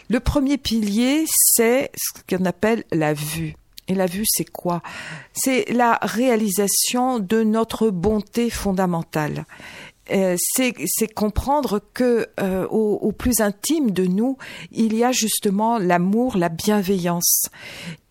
[0.10, 3.56] Le premier pilier, c'est ce qu'on appelle la vue.
[3.88, 4.82] Et la vue, c'est quoi?
[5.34, 9.46] C'est la réalisation de notre bonté fondamentale.
[10.12, 14.38] Euh, c'est comprendre que euh, au, au plus intime de nous,
[14.72, 17.50] il y a justement l'amour, la bienveillance.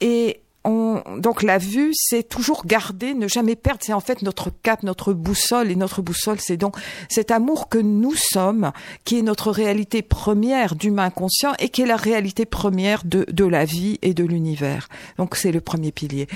[0.00, 3.80] Et on, donc la vue, c'est toujours garder, ne jamais perdre.
[3.82, 5.70] C'est en fait notre cap, notre boussole.
[5.70, 6.76] Et notre boussole, c'est donc
[7.08, 8.72] cet amour que nous sommes,
[9.04, 13.44] qui est notre réalité première d'humain conscient et qui est la réalité première de, de
[13.44, 14.88] la vie et de l'univers.
[15.18, 16.26] Donc c'est le premier pilier.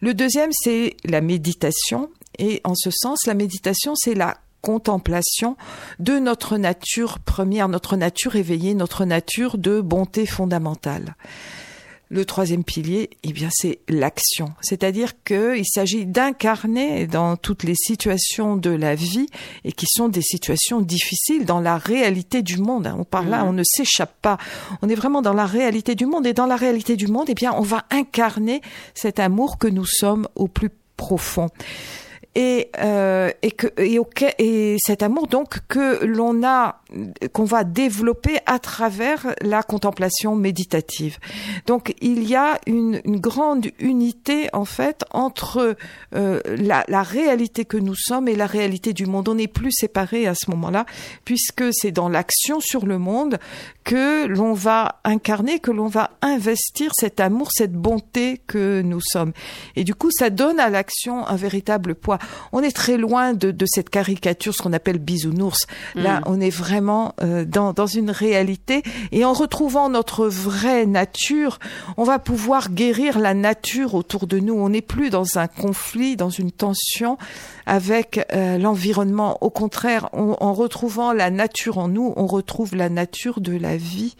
[0.00, 2.10] Le deuxième, c'est la méditation.
[2.38, 5.56] Et en ce sens, la méditation, c'est la contemplation
[6.00, 11.14] de notre nature première, notre nature éveillée, notre nature de bonté fondamentale.
[12.08, 14.52] Le troisième pilier, eh bien, c'est l'action.
[14.60, 19.26] C'est-à-dire qu'il s'agit d'incarner dans toutes les situations de la vie
[19.64, 22.92] et qui sont des situations difficiles dans la réalité du monde.
[22.96, 23.48] On parle là, Mhm.
[23.48, 24.38] on ne s'échappe pas.
[24.82, 27.34] On est vraiment dans la réalité du monde et dans la réalité du monde, eh
[27.34, 28.60] bien, on va incarner
[28.94, 31.48] cet amour que nous sommes au plus profond
[32.36, 33.98] et euh, et que et,
[34.38, 36.82] et cet amour donc que l'on a
[37.32, 41.18] qu'on va développer à travers la contemplation méditative.
[41.66, 45.76] Donc il y a une, une grande unité en fait entre
[46.14, 49.28] euh, la, la réalité que nous sommes et la réalité du monde.
[49.30, 50.84] On n'est plus séparés à ce moment-là
[51.24, 53.38] puisque c'est dans l'action sur le monde
[53.84, 59.32] que l'on va incarner, que l'on va investir cet amour, cette bonté que nous sommes.
[59.74, 62.18] Et du coup, ça donne à l'action un véritable poids.
[62.52, 65.66] On est très loin de, de cette caricature, ce qu'on appelle bisounours.
[65.94, 66.22] Là, Mm.
[66.26, 68.82] on est vraiment euh, dans, dans une réalité.
[69.12, 71.58] Et en retrouvant notre vraie nature,
[71.96, 74.54] on va pouvoir guérir la nature autour de nous.
[74.54, 77.18] On n'est plus dans un conflit, dans une tension
[77.66, 79.38] avec euh, l'environnement.
[79.40, 83.76] Au contraire, on- en retrouvant la nature en nous, on retrouve la nature de la
[83.76, 84.16] vie.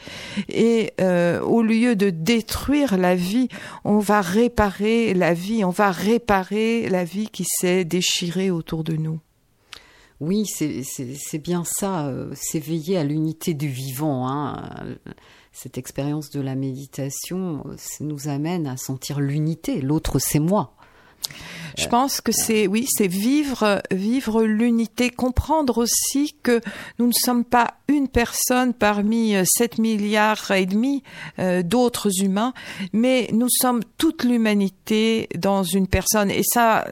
[0.49, 3.49] Et euh, au lieu de détruire la vie,
[3.85, 8.95] on va réparer la vie, on va réparer la vie qui s'est déchirée autour de
[8.95, 9.21] nous.
[10.21, 14.29] Oui, c'est bien ça, euh, s'éveiller à l'unité du vivant.
[14.29, 14.97] Hein.
[15.53, 19.81] Cette expérience de la méditation euh, nous amène à sentir l'unité.
[19.81, 20.75] L'autre, c'est moi.
[21.77, 26.61] Je pense que c'est oui, c'est vivre vivre l'unité, comprendre aussi que
[26.99, 31.03] nous ne sommes pas une personne parmi euh, 7 milliards et demi
[31.39, 32.53] euh, d'autres humains,
[32.93, 36.87] mais nous sommes toute l'humanité dans une personne et ça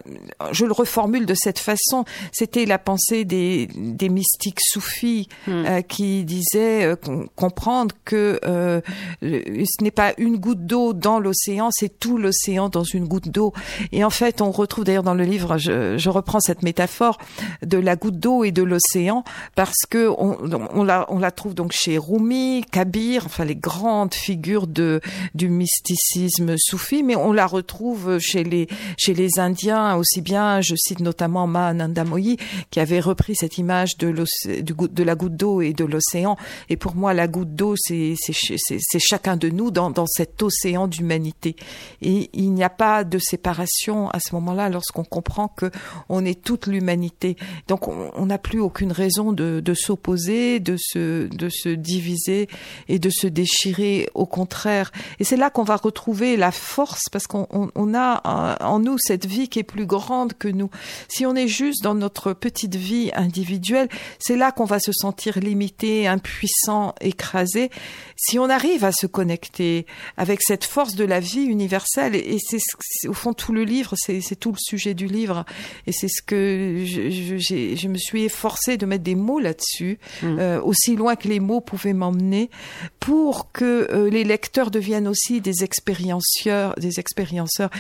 [0.53, 5.65] je le reformule de cette façon, c'était la pensée des des mystiques soufis Hmm.
[5.67, 8.81] euh, qui disaient euh, com- comprendre que euh,
[9.23, 13.53] ce n'est pas une goutte d'eau dans l'océan, c'est tout l'océan dans une goutte d'eau.
[13.93, 17.19] Et en fait, on retrouve d'ailleurs dans le livre, je, reprends cette métaphore
[17.65, 22.65] de la goutte d'eau et de l'océan parce que on, la trouve donc chez Rumi,
[22.71, 28.69] Kabir, enfin les grandes figures du mysticisme soufi, mais on la retrouve chez les
[29.39, 30.61] Indiens aussi bien.
[30.61, 32.37] Je cite notamment Mahananda Moyi
[32.71, 36.37] qui avait repris cette image de la goutte d'eau et de l'océan.
[36.69, 39.91] Et pour moi, la goutte d'eau, c'est c'est ch- c'est- c'est chacun de nous dans
[39.91, 41.57] dans cet océan d'humanité.
[42.03, 45.71] Et il n'y a pas de séparation à ce moment-là lorsqu'on comprend que
[46.09, 47.37] on est toute l'humanité.
[47.69, 52.49] Donc on n'a plus aucune raison de, s'opposer, de se de se diviser
[52.89, 54.09] et de se déchirer.
[54.15, 54.93] Au contraire.
[55.19, 59.27] Et c'est là qu'on va retrouver la force parce qu'on on, a en nous cette
[59.27, 60.71] vie qui est plus grande que nous.
[61.09, 63.89] Si on est juste dans notre petite vie individuelle,
[64.19, 67.71] c'est là qu'on va se sentir limité, impuissant, écrasé.
[68.17, 69.87] Si on arrive à se connecter
[70.17, 73.65] avec cette force de la vie universelle, et c'est ce- c'est au fond tout le
[73.65, 75.47] livre, c'est tout le sujet du livre,
[75.87, 79.99] et c'est ce que je, je, je me suis efforcée de mettre des mots là-dessus,
[80.23, 80.39] Mm.
[80.39, 82.51] euh, aussi loin que les mots pouvaient m'emmener,
[83.01, 87.71] pour que euh, les lecteurs deviennent aussi des expérienceurs, des expérienceurs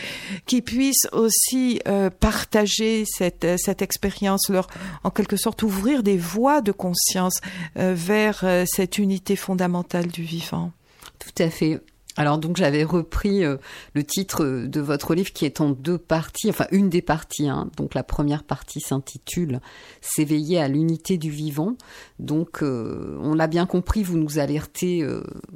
[0.46, 4.68] qui puissent aussi euh, partager cette cette expérience, leur
[5.02, 7.40] en quelque sorte ouvrir des voies de conscience
[7.76, 10.72] euh, vers euh, cette unité fondamentale du vivant.
[11.18, 11.80] Tout à fait.
[12.16, 13.56] Alors donc j'avais repris euh,
[13.94, 17.48] le titre euh, de votre livre qui est en deux parties, enfin une des parties.
[17.48, 17.70] Hein.
[17.76, 19.60] Donc la première partie s'intitule
[20.00, 21.76] S'éveiller à l'unité du vivant.
[22.18, 25.06] Donc euh, on l'a bien compris, vous nous alertez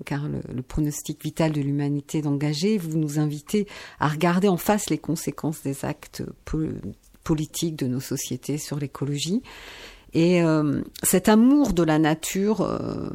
[0.05, 2.77] car le, pronostic vital de l'humanité est engagé.
[2.77, 3.67] Vous nous invitez
[4.01, 6.59] à regarder en face les conséquences des actes po-
[7.23, 9.43] politiques de nos sociétés sur l'écologie.
[10.15, 13.11] Et euh, cet amour de la nature euh,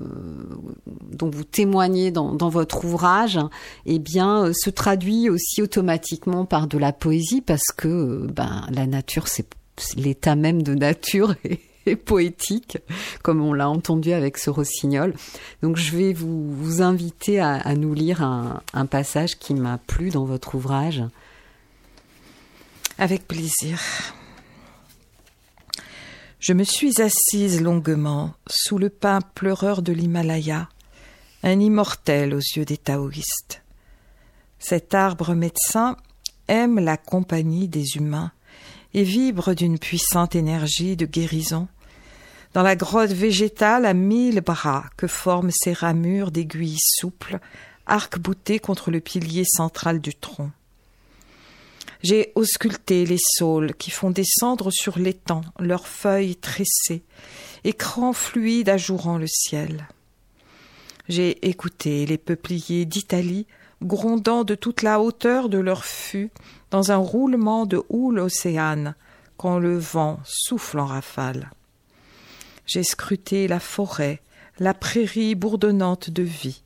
[1.11, 3.39] dont vous témoignez dans, dans votre ouvrage,
[3.85, 8.67] eh bien, euh, se traduit aussi automatiquement par de la poésie parce que euh, ben,
[8.71, 9.47] la nature, c'est
[9.95, 11.33] l'état même de nature
[11.85, 12.77] et poétique,
[13.23, 15.13] comme on l'a entendu avec ce rossignol.
[15.63, 19.79] Donc, je vais vous, vous inviter à, à nous lire un, un passage qui m'a
[19.79, 21.03] plu dans votre ouvrage.
[22.99, 23.79] Avec plaisir.
[26.43, 30.67] Je me suis assise longuement sous le pin pleureur de l'Himalaya,
[31.41, 33.63] un immortel aux yeux des taoïstes.
[34.59, 35.95] Cet arbre médecin
[36.49, 38.33] aime la compagnie des humains
[38.93, 41.69] et vibre d'une puissante énergie de guérison.
[42.53, 47.39] Dans la grotte végétale à mille bras que forment ses ramures d'aiguilles souples,
[47.85, 50.51] arc-boutées contre le pilier central du tronc.
[52.03, 57.03] J'ai ausculté les saules qui font descendre sur l'étang leurs feuilles tressées,
[57.63, 59.87] écrans fluides ajourant le ciel.
[61.07, 63.47] J'ai écouté les peupliers d'Italie
[63.81, 66.29] grondant de toute la hauteur de leur fût
[66.71, 68.95] dans un roulement de houle océane
[69.37, 71.51] quand le vent souffle en rafale.
[72.65, 74.21] J'ai scruté la forêt,
[74.59, 76.63] la prairie bourdonnante de vie.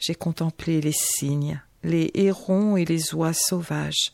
[0.00, 4.12] J'ai contemplé les cygnes, les hérons et les oies sauvages,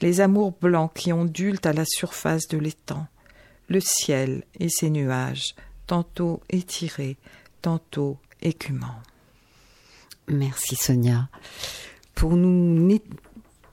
[0.00, 3.06] les amours blancs qui ondulent à la surface de l'étang,
[3.68, 5.54] le ciel et ses nuages,
[5.86, 7.16] tantôt étirés,
[7.62, 9.02] tantôt écumants.
[10.28, 11.28] Merci Sonia.
[12.14, 13.00] Pour nous,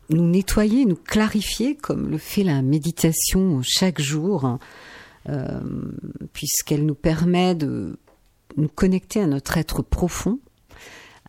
[0.09, 4.59] nous nettoyer, nous clarifier, comme le fait la méditation chaque jour,
[5.29, 5.59] euh,
[6.33, 7.97] puisqu'elle nous permet de
[8.57, 10.39] nous connecter à notre être profond,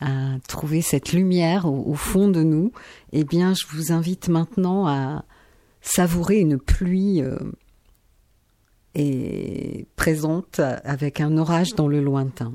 [0.01, 2.73] à trouver cette lumière au, fond de nous,
[3.13, 5.25] eh bien, je vous invite maintenant à
[5.81, 7.39] savourer une pluie euh,
[8.95, 12.53] et présente avec un orage dans le lointain.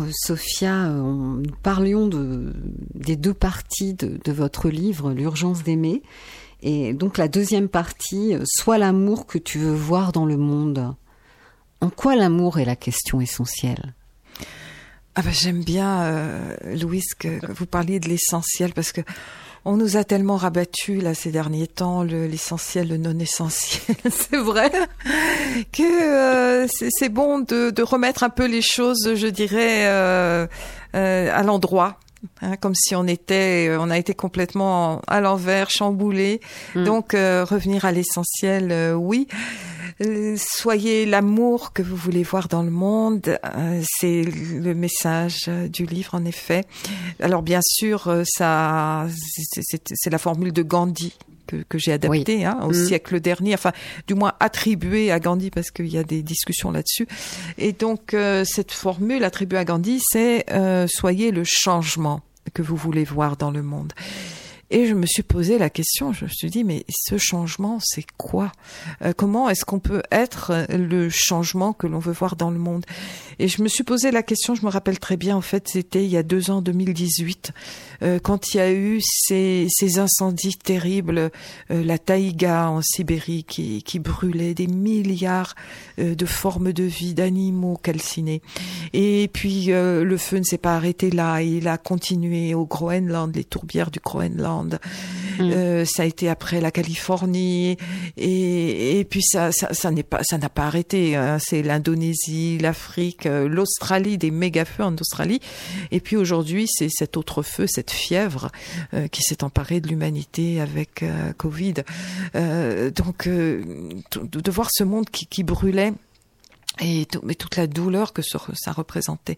[0.00, 2.52] Euh, Sophia, euh, nous parlions de,
[2.94, 6.02] des deux parties de, votre livre, L'urgence d'aimer.
[6.62, 10.94] Et donc la deuxième partie, euh, Sois l'amour que tu veux voir dans le monde.
[11.80, 13.94] En quoi l'amour est la question essentielle?
[15.14, 19.02] Ah ben j'aime bien, euh, Louise, que, que vous parliez de l'essentiel parce que
[19.64, 23.96] on nous a tellement rabattu là ces derniers temps le- l'essentiel, le non essentiel.
[24.10, 24.70] c'est vrai
[25.72, 30.46] que euh, c'est bon de, de remettre un peu les choses, je dirais, euh,
[30.94, 31.98] euh, à l'endroit.
[32.40, 36.40] Hein, comme si on était, euh, on a été complètement à l'envers, chamboulé.
[36.74, 36.84] Mm.
[36.84, 39.28] Donc euh, revenir à l'essentiel, euh, oui.
[40.36, 46.14] Soyez l'amour que vous voulez voir dans le monde, euh, c'est le message du livre
[46.14, 46.64] en effet.
[47.20, 49.06] Alors bien sûr, ça,
[49.60, 51.14] c'est la formule de Gandhi
[51.52, 52.86] que, que j'ai adaptée hein, au Mm.
[52.86, 53.72] siècle dernier, enfin
[54.06, 57.06] du moins attribuée à Gandhi parce qu'il y a des discussions là-dessus.
[57.58, 62.22] Et donc euh, cette formule attribuée à Gandhi, c'est euh, soyez le changement
[62.54, 63.92] que vous voulez voir dans le monde.
[64.74, 68.06] Et je me suis posé la question, je me suis dit, mais ce changement, c'est
[68.16, 68.50] quoi?
[69.04, 72.58] Euh, Comment est-ce qu'on peut être euh, le changement que l'on veut voir dans le
[72.58, 72.86] monde?
[73.38, 76.02] Et je me suis posé la question, je me rappelle très bien, en fait, c'était
[76.02, 77.52] il y a deux ans, 2018,
[78.02, 79.68] euh, quand il y a eu ces,
[79.98, 81.30] incendies terribles,
[81.68, 85.54] la taïga en Sibérie qui, brûlait des milliards
[85.98, 88.40] de formes de vie, d'animaux calcinés.
[88.94, 93.44] Et puis le feu ne s'est pas arrêté là, il a continué au Groenland, les
[93.44, 94.61] tourbières du Groenland.
[95.40, 97.76] Euh, ça a été après la Californie
[98.16, 101.16] et, et puis ça, ça, ça n'est pas, ça n'a pas arrêté.
[101.16, 101.38] hein.
[101.38, 105.40] C'est l'Indonésie, l'Afrique, euh, l'Australie, des méga feux en Australie.
[105.90, 108.50] Et puis aujourd'hui, c'est cet autre feu, cette fièvre
[108.94, 111.74] euh, qui s'est emparée de l'humanité avec euh, Covid.
[112.94, 113.62] Donc de
[114.42, 115.92] de voir ce monde qui, qui brûlait
[116.80, 119.36] et tout- mais toute la douleur que ça représentait.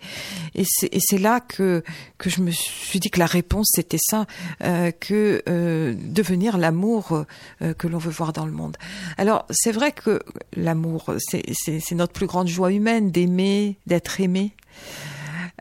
[0.55, 1.83] Et c'est là que
[2.19, 4.27] que je me suis dit que la réponse c'était ça,
[4.63, 7.25] euh, que euh, devenir l'amour
[7.63, 8.77] euh, que l'on veut voir dans le monde.
[9.19, 10.21] Alors c'est vrai que
[10.57, 14.53] l'amour c'est notre plus grande joie humaine d'aimer, d'être aimé.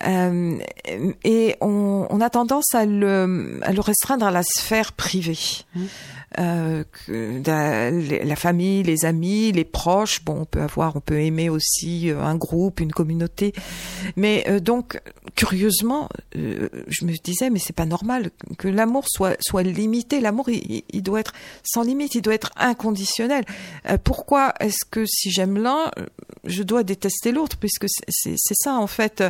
[0.02, 0.58] Euh,
[1.24, 5.38] et on, on a tendance à le, à le restreindre à la sphère privée.
[6.40, 10.26] Euh, que la, la famille, les amis, les proches.
[10.26, 13.54] Bon, on peut avoir, on peut aimer aussi euh, un groupe, une communauté.
[14.16, 15.00] Mais euh, donc,
[15.36, 20.22] curieusement, euh, je me disais, mais c'est pas normal que l'amour soit soit limité.
[20.22, 21.34] L'amour, il, il doit être
[21.64, 23.46] sans limite, il doit être inconditionnel.
[23.88, 25.92] Euh, pourquoi est-ce que si j'aime l'un,
[26.46, 27.58] je dois détester l'autre?
[27.58, 29.24] Puisque c'est ça en fait.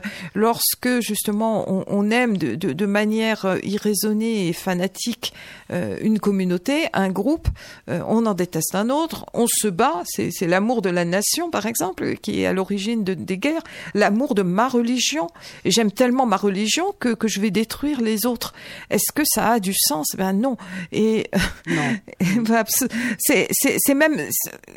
[0.54, 5.34] Lorsque justement on, on aime de, de, de manière euh, irraisonnée et fanatique
[5.72, 7.48] euh, une communauté, un groupe,
[7.90, 10.04] euh, on en déteste un autre, on se bat.
[10.06, 13.64] C'est l'amour de la nation, par exemple, qui est à l'origine de, des guerres.
[13.96, 15.28] L'amour de ma religion.
[15.66, 18.54] Et J'aime tellement ma religion que, que je vais détruire les autres.
[18.92, 20.06] Est-ce que ça a du sens?
[20.16, 20.56] Ben non.
[20.92, 21.32] Et
[21.66, 22.54] Non.
[22.56, 22.88] abs-
[23.18, 24.22] c'est même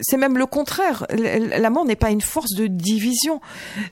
[0.01, 1.07] c'est même le contraire.
[1.11, 3.43] L'amour n'est pas une force de division.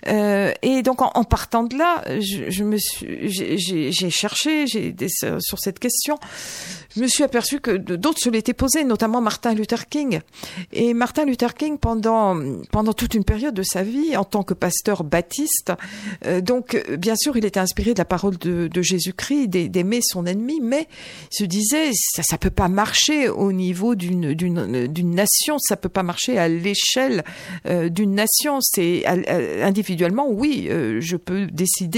[0.09, 5.09] Euh, et donc en, en partant de là, je, me suis j'ai- cherché j'ai des-
[5.09, 6.19] sur cette question.
[6.97, 10.21] Je me suis aperçu que d'autres se l'étaient posées, notamment Martin Luther King.
[10.73, 12.37] Et Martin Luther King, pendant
[12.71, 15.73] pendant toute une période de sa vie, en tant que pasteur baptiste,
[16.27, 20.01] euh, donc euh, bien sûr, il était inspiré de la parole de, Jésus-Christ, d'ai- d'aimer
[20.03, 20.87] son ennemi, mais
[21.33, 25.77] il se disait ça ça peut pas marcher au niveau d'une d'une d'une nation, ça
[25.77, 27.25] peut pas marcher à l'échelle
[27.67, 28.59] euh, d'une nation.
[28.61, 29.05] C'est
[29.63, 31.47] individuellement, oui, euh, je peux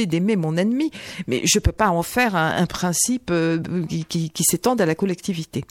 [0.06, 0.90] d'aimer mon ennemi,
[1.26, 3.58] mais je peux pas en faire un, principe euh,
[4.08, 5.64] qui, qui, s'étende à la collectivité.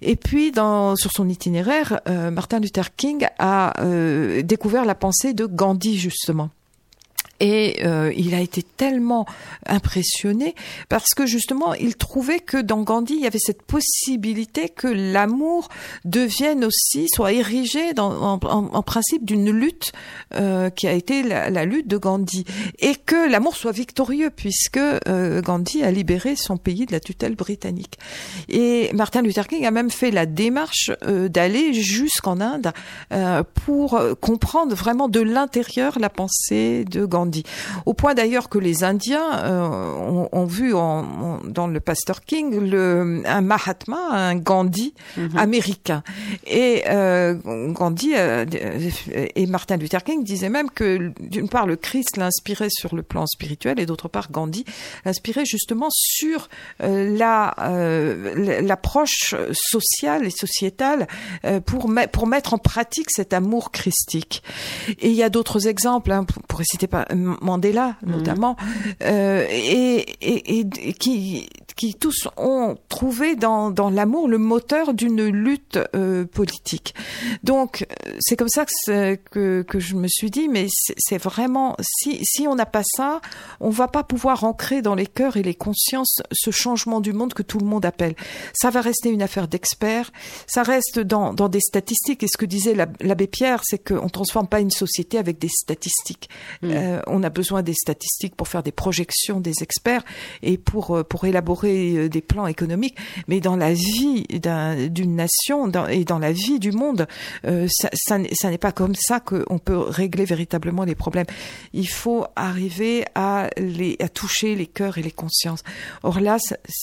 [0.00, 5.46] Et puis, sur son itinéraire, euh, Martin Luther King a euh, découvert la pensée de
[5.46, 6.50] Gandhi justement.
[7.40, 9.24] Et euh, il a été tellement
[9.66, 10.54] impressionné
[10.88, 15.68] parce que justement, il trouvait que dans Gandhi, il y avait cette possibilité que l'amour
[16.04, 19.92] devienne aussi, soit érigé dans, en, en- principe d'une lutte
[20.34, 22.44] euh, qui a été la, la lutte de Gandhi,
[22.80, 27.36] et que l'amour soit victorieux puisque euh, Gandhi a libéré son pays de la tutelle
[27.36, 27.98] britannique.
[28.48, 32.72] Et Martin Luther King a même fait la démarche euh, d'aller jusqu'en Inde
[33.12, 37.29] euh, pour euh, comprendre vraiment de l'intérieur la pensée de Gandhi.
[37.86, 42.20] Au point d'ailleurs que les Indiens euh, ont, ont vu en, en- dans le pasteur
[42.22, 44.94] King le, un Mahatma, un Gandhi
[45.36, 46.02] américain.
[46.46, 47.34] Et euh,
[47.72, 48.44] Gandhi euh,
[49.36, 53.26] et Martin Luther King disaient même que d'une part le Christ l'inspirait sur le plan
[53.26, 54.64] spirituel et d'autre part Gandhi
[55.04, 56.48] l'inspirait justement sur
[56.80, 57.54] la
[58.62, 61.06] l'approche sociale et sociétale
[61.66, 64.42] pour me- pour mettre en pratique cet amour christique.
[65.00, 67.06] Et il y a d'autres exemples, hein, pour, pour citer pas
[67.40, 68.56] Mandela notamment,
[69.02, 74.92] euh, et, et, et- et qui qui tous ont trouvé dans, dans l'amour le moteur
[74.92, 76.94] d'une lutte euh, politique.
[77.42, 77.86] Donc
[78.18, 80.66] c'est comme ça que, c'est- que que je me suis dit, mais
[80.98, 83.20] c'est vraiment si si on n'a pas ça,
[83.60, 87.32] on va pas pouvoir ancrer dans les cœurs et les consciences ce changement du monde
[87.34, 88.14] que tout le monde appelle.
[88.52, 90.10] Ça va rester une affaire d'experts.
[90.46, 92.22] Ça reste dans, dans des statistiques.
[92.22, 95.38] Et ce que disait l'ab- l'abbé Pierre, c'est qu'on ne transforme pas une société avec
[95.38, 96.28] des statistiques.
[96.64, 100.04] Euh, on a besoin des statistiques pour faire des projections des experts
[100.42, 102.96] et pour, euh, pour élaborer euh, des plans économiques.
[103.28, 107.06] Mais dans la vie d'un- d'une nation et dans la vie du monde,
[107.44, 108.18] euh, ça,
[108.50, 111.26] n'est pas comme ça qu'on peut régler véritablement les problèmes.
[111.72, 115.62] Il faut arriver à, les, à toucher les cœurs et les consciences.
[116.02, 116.38] Or là,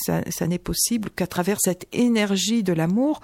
[0.05, 3.21] ça, n'est possible qu'à travers cette énergie de l'amour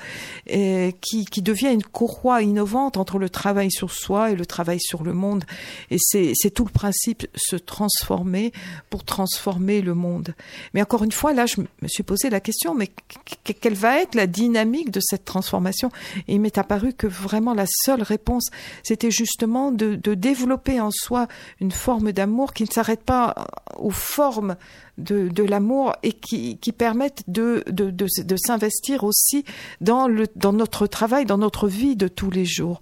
[0.52, 4.80] euh, qui, qui devient une courroie innovante entre le travail sur soi et le travail
[4.80, 5.44] sur le monde.
[5.92, 8.52] Et c'est tout le principe, se transformer
[8.90, 10.34] pour transformer le monde.
[10.74, 14.00] Mais encore une fois, là, je me suis posé la question, mais que- quelle va
[14.00, 15.90] être la dynamique de cette transformation?
[16.28, 18.50] Et il m'est apparu que vraiment la seule réponse,
[18.84, 21.28] c'était justement de développer en soi
[21.60, 23.36] une forme d'amour qui ne s'arrête pas
[23.78, 24.56] aux formes
[24.98, 29.44] de, de l'amour et qui, qui permettent de, de, de, de s'investir aussi
[29.82, 32.80] dans, le, dans notre travail, dans notre vie de tous les jours,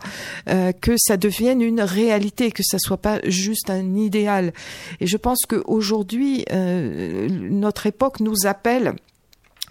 [0.50, 4.54] euh, que ça devienne une réalité, que ça soit pas juste un idéal.
[5.00, 8.96] Et je pense qu'aujourd'hui, euh, notre époque nous appelle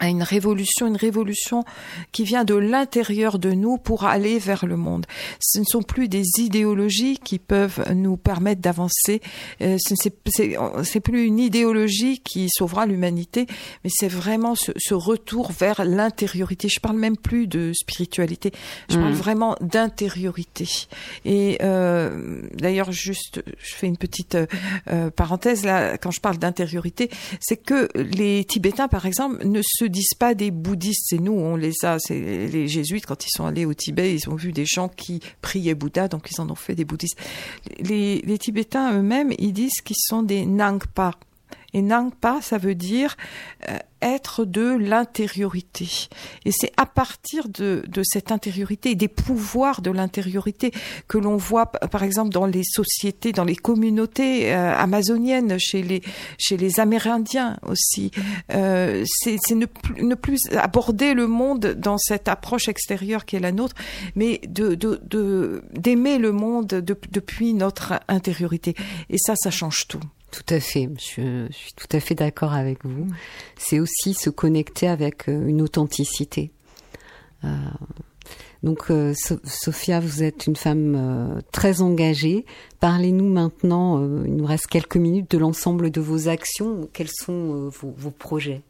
[0.00, 1.64] à une révolution, une révolution
[2.12, 5.06] qui vient de l'intérieur de nous pour aller vers le monde.
[5.40, 9.20] Ce ne sont plus des idéologies qui peuvent nous permettre d'avancer.
[9.60, 13.46] Euh, ce n'est c'est, plus une idéologie qui sauvera l'humanité,
[13.84, 16.68] mais c'est vraiment ce, ce retour vers l'intériorité.
[16.68, 18.52] Je parle même plus de spiritualité.
[18.88, 19.14] Je parle Mm.
[19.14, 20.66] vraiment d'intériorité.
[21.24, 24.36] Et euh, d'ailleurs, juste, je fais une petite
[24.90, 25.98] euh, parenthèse là.
[25.98, 30.50] Quand je parle d'intériorité, c'est que les Tibétains, par exemple, ne se disent pas des
[30.50, 31.06] bouddhistes.
[31.08, 31.98] C'est nous, on les a.
[31.98, 35.20] C'est les jésuites quand ils sont allés au Tibet, ils ont vu des gens qui
[35.42, 37.18] priaient Bouddha, donc ils en ont fait des bouddhistes.
[37.80, 41.12] Les, les Tibétains eux-mêmes, ils disent qu'ils sont des Nangpa.
[41.74, 43.16] Et Nangpa, ça veut dire
[43.68, 46.08] euh, être de l'intériorité.
[46.44, 50.72] Et c'est à partir de, de cette intériorité et des pouvoirs de l'intériorité
[51.06, 56.02] que l'on voit, par exemple, dans les sociétés, dans les communautés euh, amazoniennes, chez les,
[56.38, 58.10] chez les Amérindiens aussi.
[58.54, 63.40] Euh, c'est ne, plus- ne plus aborder le monde dans cette approche extérieure qui est
[63.40, 63.74] la nôtre,
[64.16, 68.74] mais de de- de- d'aimer le monde de- depuis notre intériorité.
[69.10, 70.00] Et ça, ça change tout.
[70.30, 73.06] Tout à fait, je, suis tout à fait d'accord avec vous.
[73.56, 76.52] C'est aussi se connecter avec euh, une authenticité.
[77.44, 77.48] Euh,
[78.62, 82.44] donc, euh, So- Sophia, vous êtes une femme très engagée.
[82.78, 86.88] Parlez-nous maintenant, il nous reste quelques minutes, de l'ensemble de vos actions.
[86.92, 88.62] Quels sont vos projets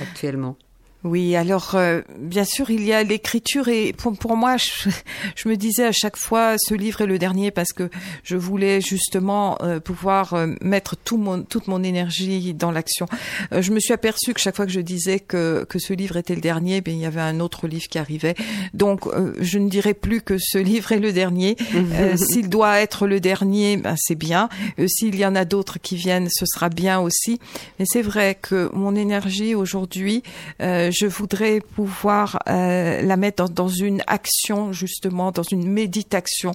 [0.00, 0.56] actuellement?
[1.04, 4.90] Oui, alors euh, bien sûr il y a l'écriture et pour, pour moi je,
[5.36, 7.88] je me disais à chaque fois ce livre est le dernier parce que
[8.24, 13.06] je voulais justement euh, pouvoir euh, mettre tout mon, toute mon énergie dans l'action.
[13.52, 16.16] Euh, je me suis aperçue que chaque fois que je disais que, que ce livre
[16.16, 18.34] était le dernier, ben, il y avait un autre livre qui arrivait.
[18.74, 21.56] Donc euh, je ne dirais plus que ce livre est le dernier.
[21.76, 24.48] Euh, S'il doit être le dernier, ben, c'est bien.
[24.80, 27.38] Euh, S'il y en a d'autres qui viennent, ce sera bien aussi.
[27.78, 30.24] Mais c'est vrai que mon énergie aujourd'hui,
[30.60, 36.52] euh, je voudrais pouvoir euh, la mettre dans, une action justement, dans une méditation.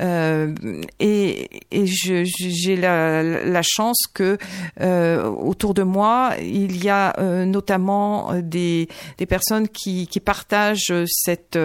[0.00, 0.54] Euh,
[0.98, 4.38] et j'ai la, chance que
[4.80, 7.14] euh, autour de moi, il y a
[7.44, 8.88] notamment des,
[9.28, 11.56] personnes qui, partagent cette,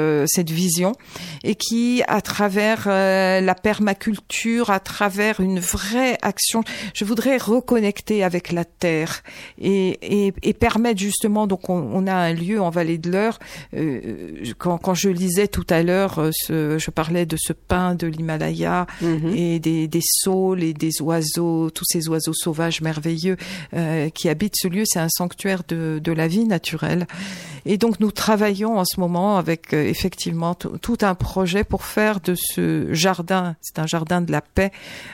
[0.52, 0.94] vision
[1.44, 6.64] et qui, à travers la permaculture, à travers une vraie action,
[6.94, 9.24] je voudrais reconnecter avec la terre
[9.58, 13.40] et permettre justement, donc on, on a un lieu en vallée de l'Eure,
[13.76, 18.08] euh, quand, quand je lisais tout à l'heure, euh, je parlais de ce pain de
[18.08, 18.88] l'Himalaya
[19.36, 23.38] et des, des saules et des oiseaux, tous ces oiseaux sauvages merveilleux
[23.74, 27.08] euh, qui habitent ce lieu, c'est un sanctuaire de, de la vie naturelle.
[27.66, 32.20] Et donc nous travaillons en ce moment avec euh, effectivement tout un projet pour faire
[32.20, 34.72] de ce jardin, c'est un jardin de la paix,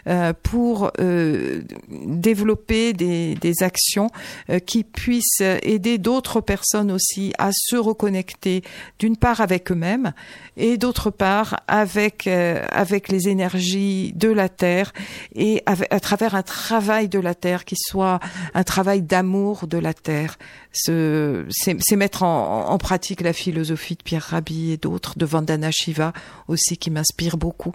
[0.07, 4.09] euh, pour euh, développer des, des actions
[4.49, 8.63] euh, qui puissent aider d'autres personnes aussi à se reconnecter
[8.99, 10.13] d'une part avec eux-mêmes
[10.57, 14.93] et d'autre part avec euh, avec les énergies de la terre
[15.35, 18.19] et à travers un travail de la terre qui soit
[18.53, 20.37] un travail d'amour de la terre.
[20.73, 25.69] Ce- C'est mettre en, en pratique la philosophie de Pierre Rabhi et d'autres, de Vandana
[25.71, 26.13] Shiva
[26.47, 27.73] aussi qui m'inspire beaucoup.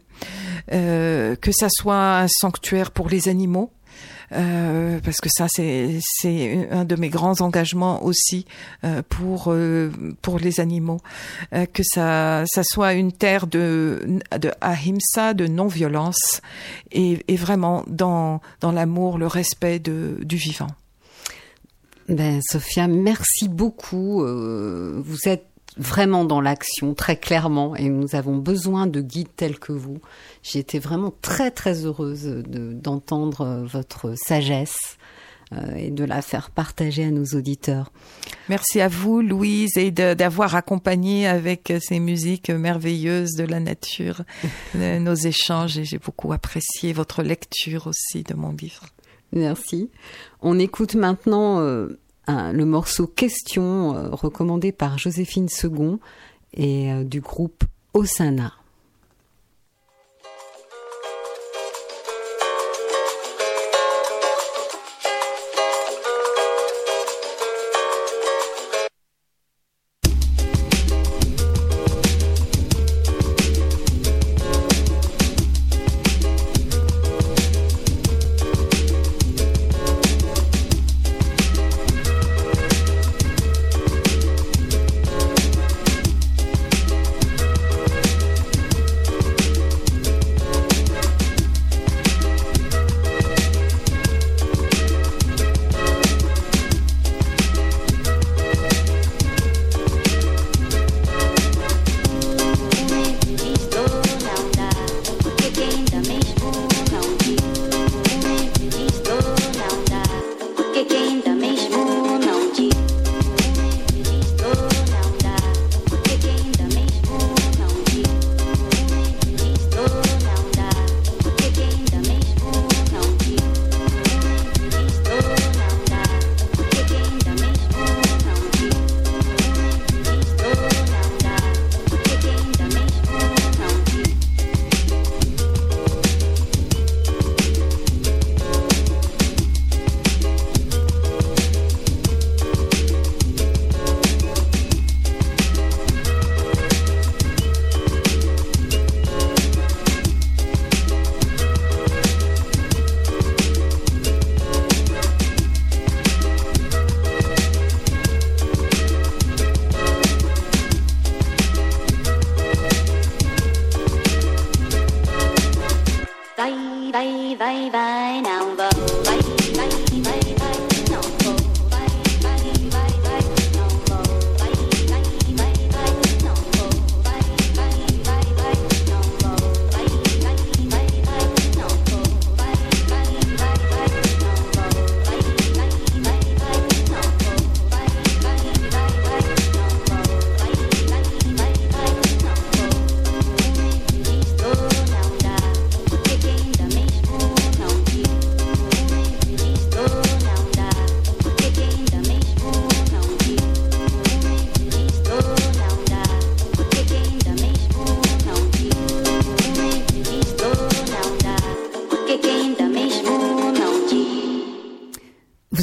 [0.72, 3.70] Euh, que ça soit un sanctuaire pour les animaux.
[4.32, 8.46] Euh, parce que ça c'est c'est un de mes grands engagements aussi
[8.84, 9.90] euh, pour euh,
[10.22, 10.98] pour les animaux,
[11.52, 16.40] euh, que ça ça soit une terre de de ahimsa, de non violence
[16.92, 20.68] et, et vraiment dans dans l'amour, le respect de du vivant.
[22.08, 24.22] Ben, Sophia, merci beaucoup.
[24.22, 25.46] Euh, vous êtes
[25.76, 29.98] vraiment dans l'action, très clairement, et nous avons besoin de guides tels que vous.
[30.42, 34.96] J'ai été vraiment très, très heureuse de- d'entendre euh, votre sagesse
[35.52, 37.92] euh, et de la faire partager à nos auditeurs.
[38.48, 44.22] Merci à vous, Louise, et d'avoir accompagné avec ces musiques merveilleuses de la nature
[44.76, 45.78] euh, nos échanges.
[45.78, 48.82] Et j'ai beaucoup apprécié votre lecture aussi de mon livre.
[49.32, 49.90] Merci.
[50.40, 51.98] On écoute maintenant euh,
[52.28, 55.98] le morceau Question, euh, recommandé par Joséphine Second
[56.54, 57.64] et euh, du groupe
[57.94, 58.52] Osana.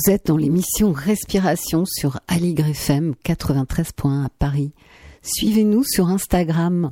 [0.06, 4.72] Vous êtes dans l'émission Respiration sur Aligre FM 93.1 à Paris.
[5.22, 6.92] Suivez-nous sur Instagram.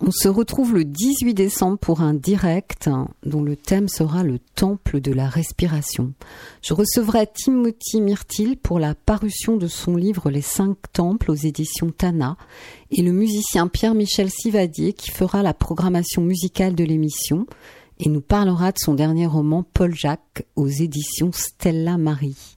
[0.00, 2.88] On se retrouve le 18 décembre pour un direct
[3.26, 6.14] dont le thème sera le temple de la respiration.
[6.62, 11.90] Je recevrai Timothy Myrtil pour la parution de son livre Les cinq temples aux éditions
[11.90, 12.38] Tana
[12.90, 17.46] et le musicien Pierre-Michel Sivadier qui fera la programmation musicale de l'émission
[17.98, 22.56] et nous parlera de son dernier roman Paul Jacques aux éditions Stella Marie.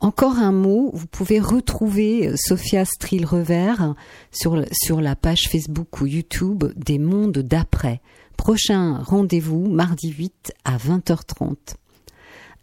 [0.00, 3.94] Encore un mot, vous pouvez retrouver euh, Sophia Strill-Revers
[4.32, 8.02] sur, sur la page Facebook ou YouTube des mondes d'après.
[8.36, 11.56] Prochain rendez-vous mardi 8 à 20h30.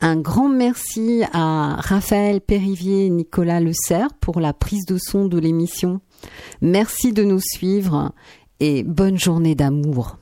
[0.01, 3.71] Un grand merci à Raphaël Périvier et Nicolas Le
[4.19, 6.01] pour la prise de son de l'émission.
[6.61, 8.11] Merci de nous suivre
[8.59, 10.17] et bonne journée d'amour.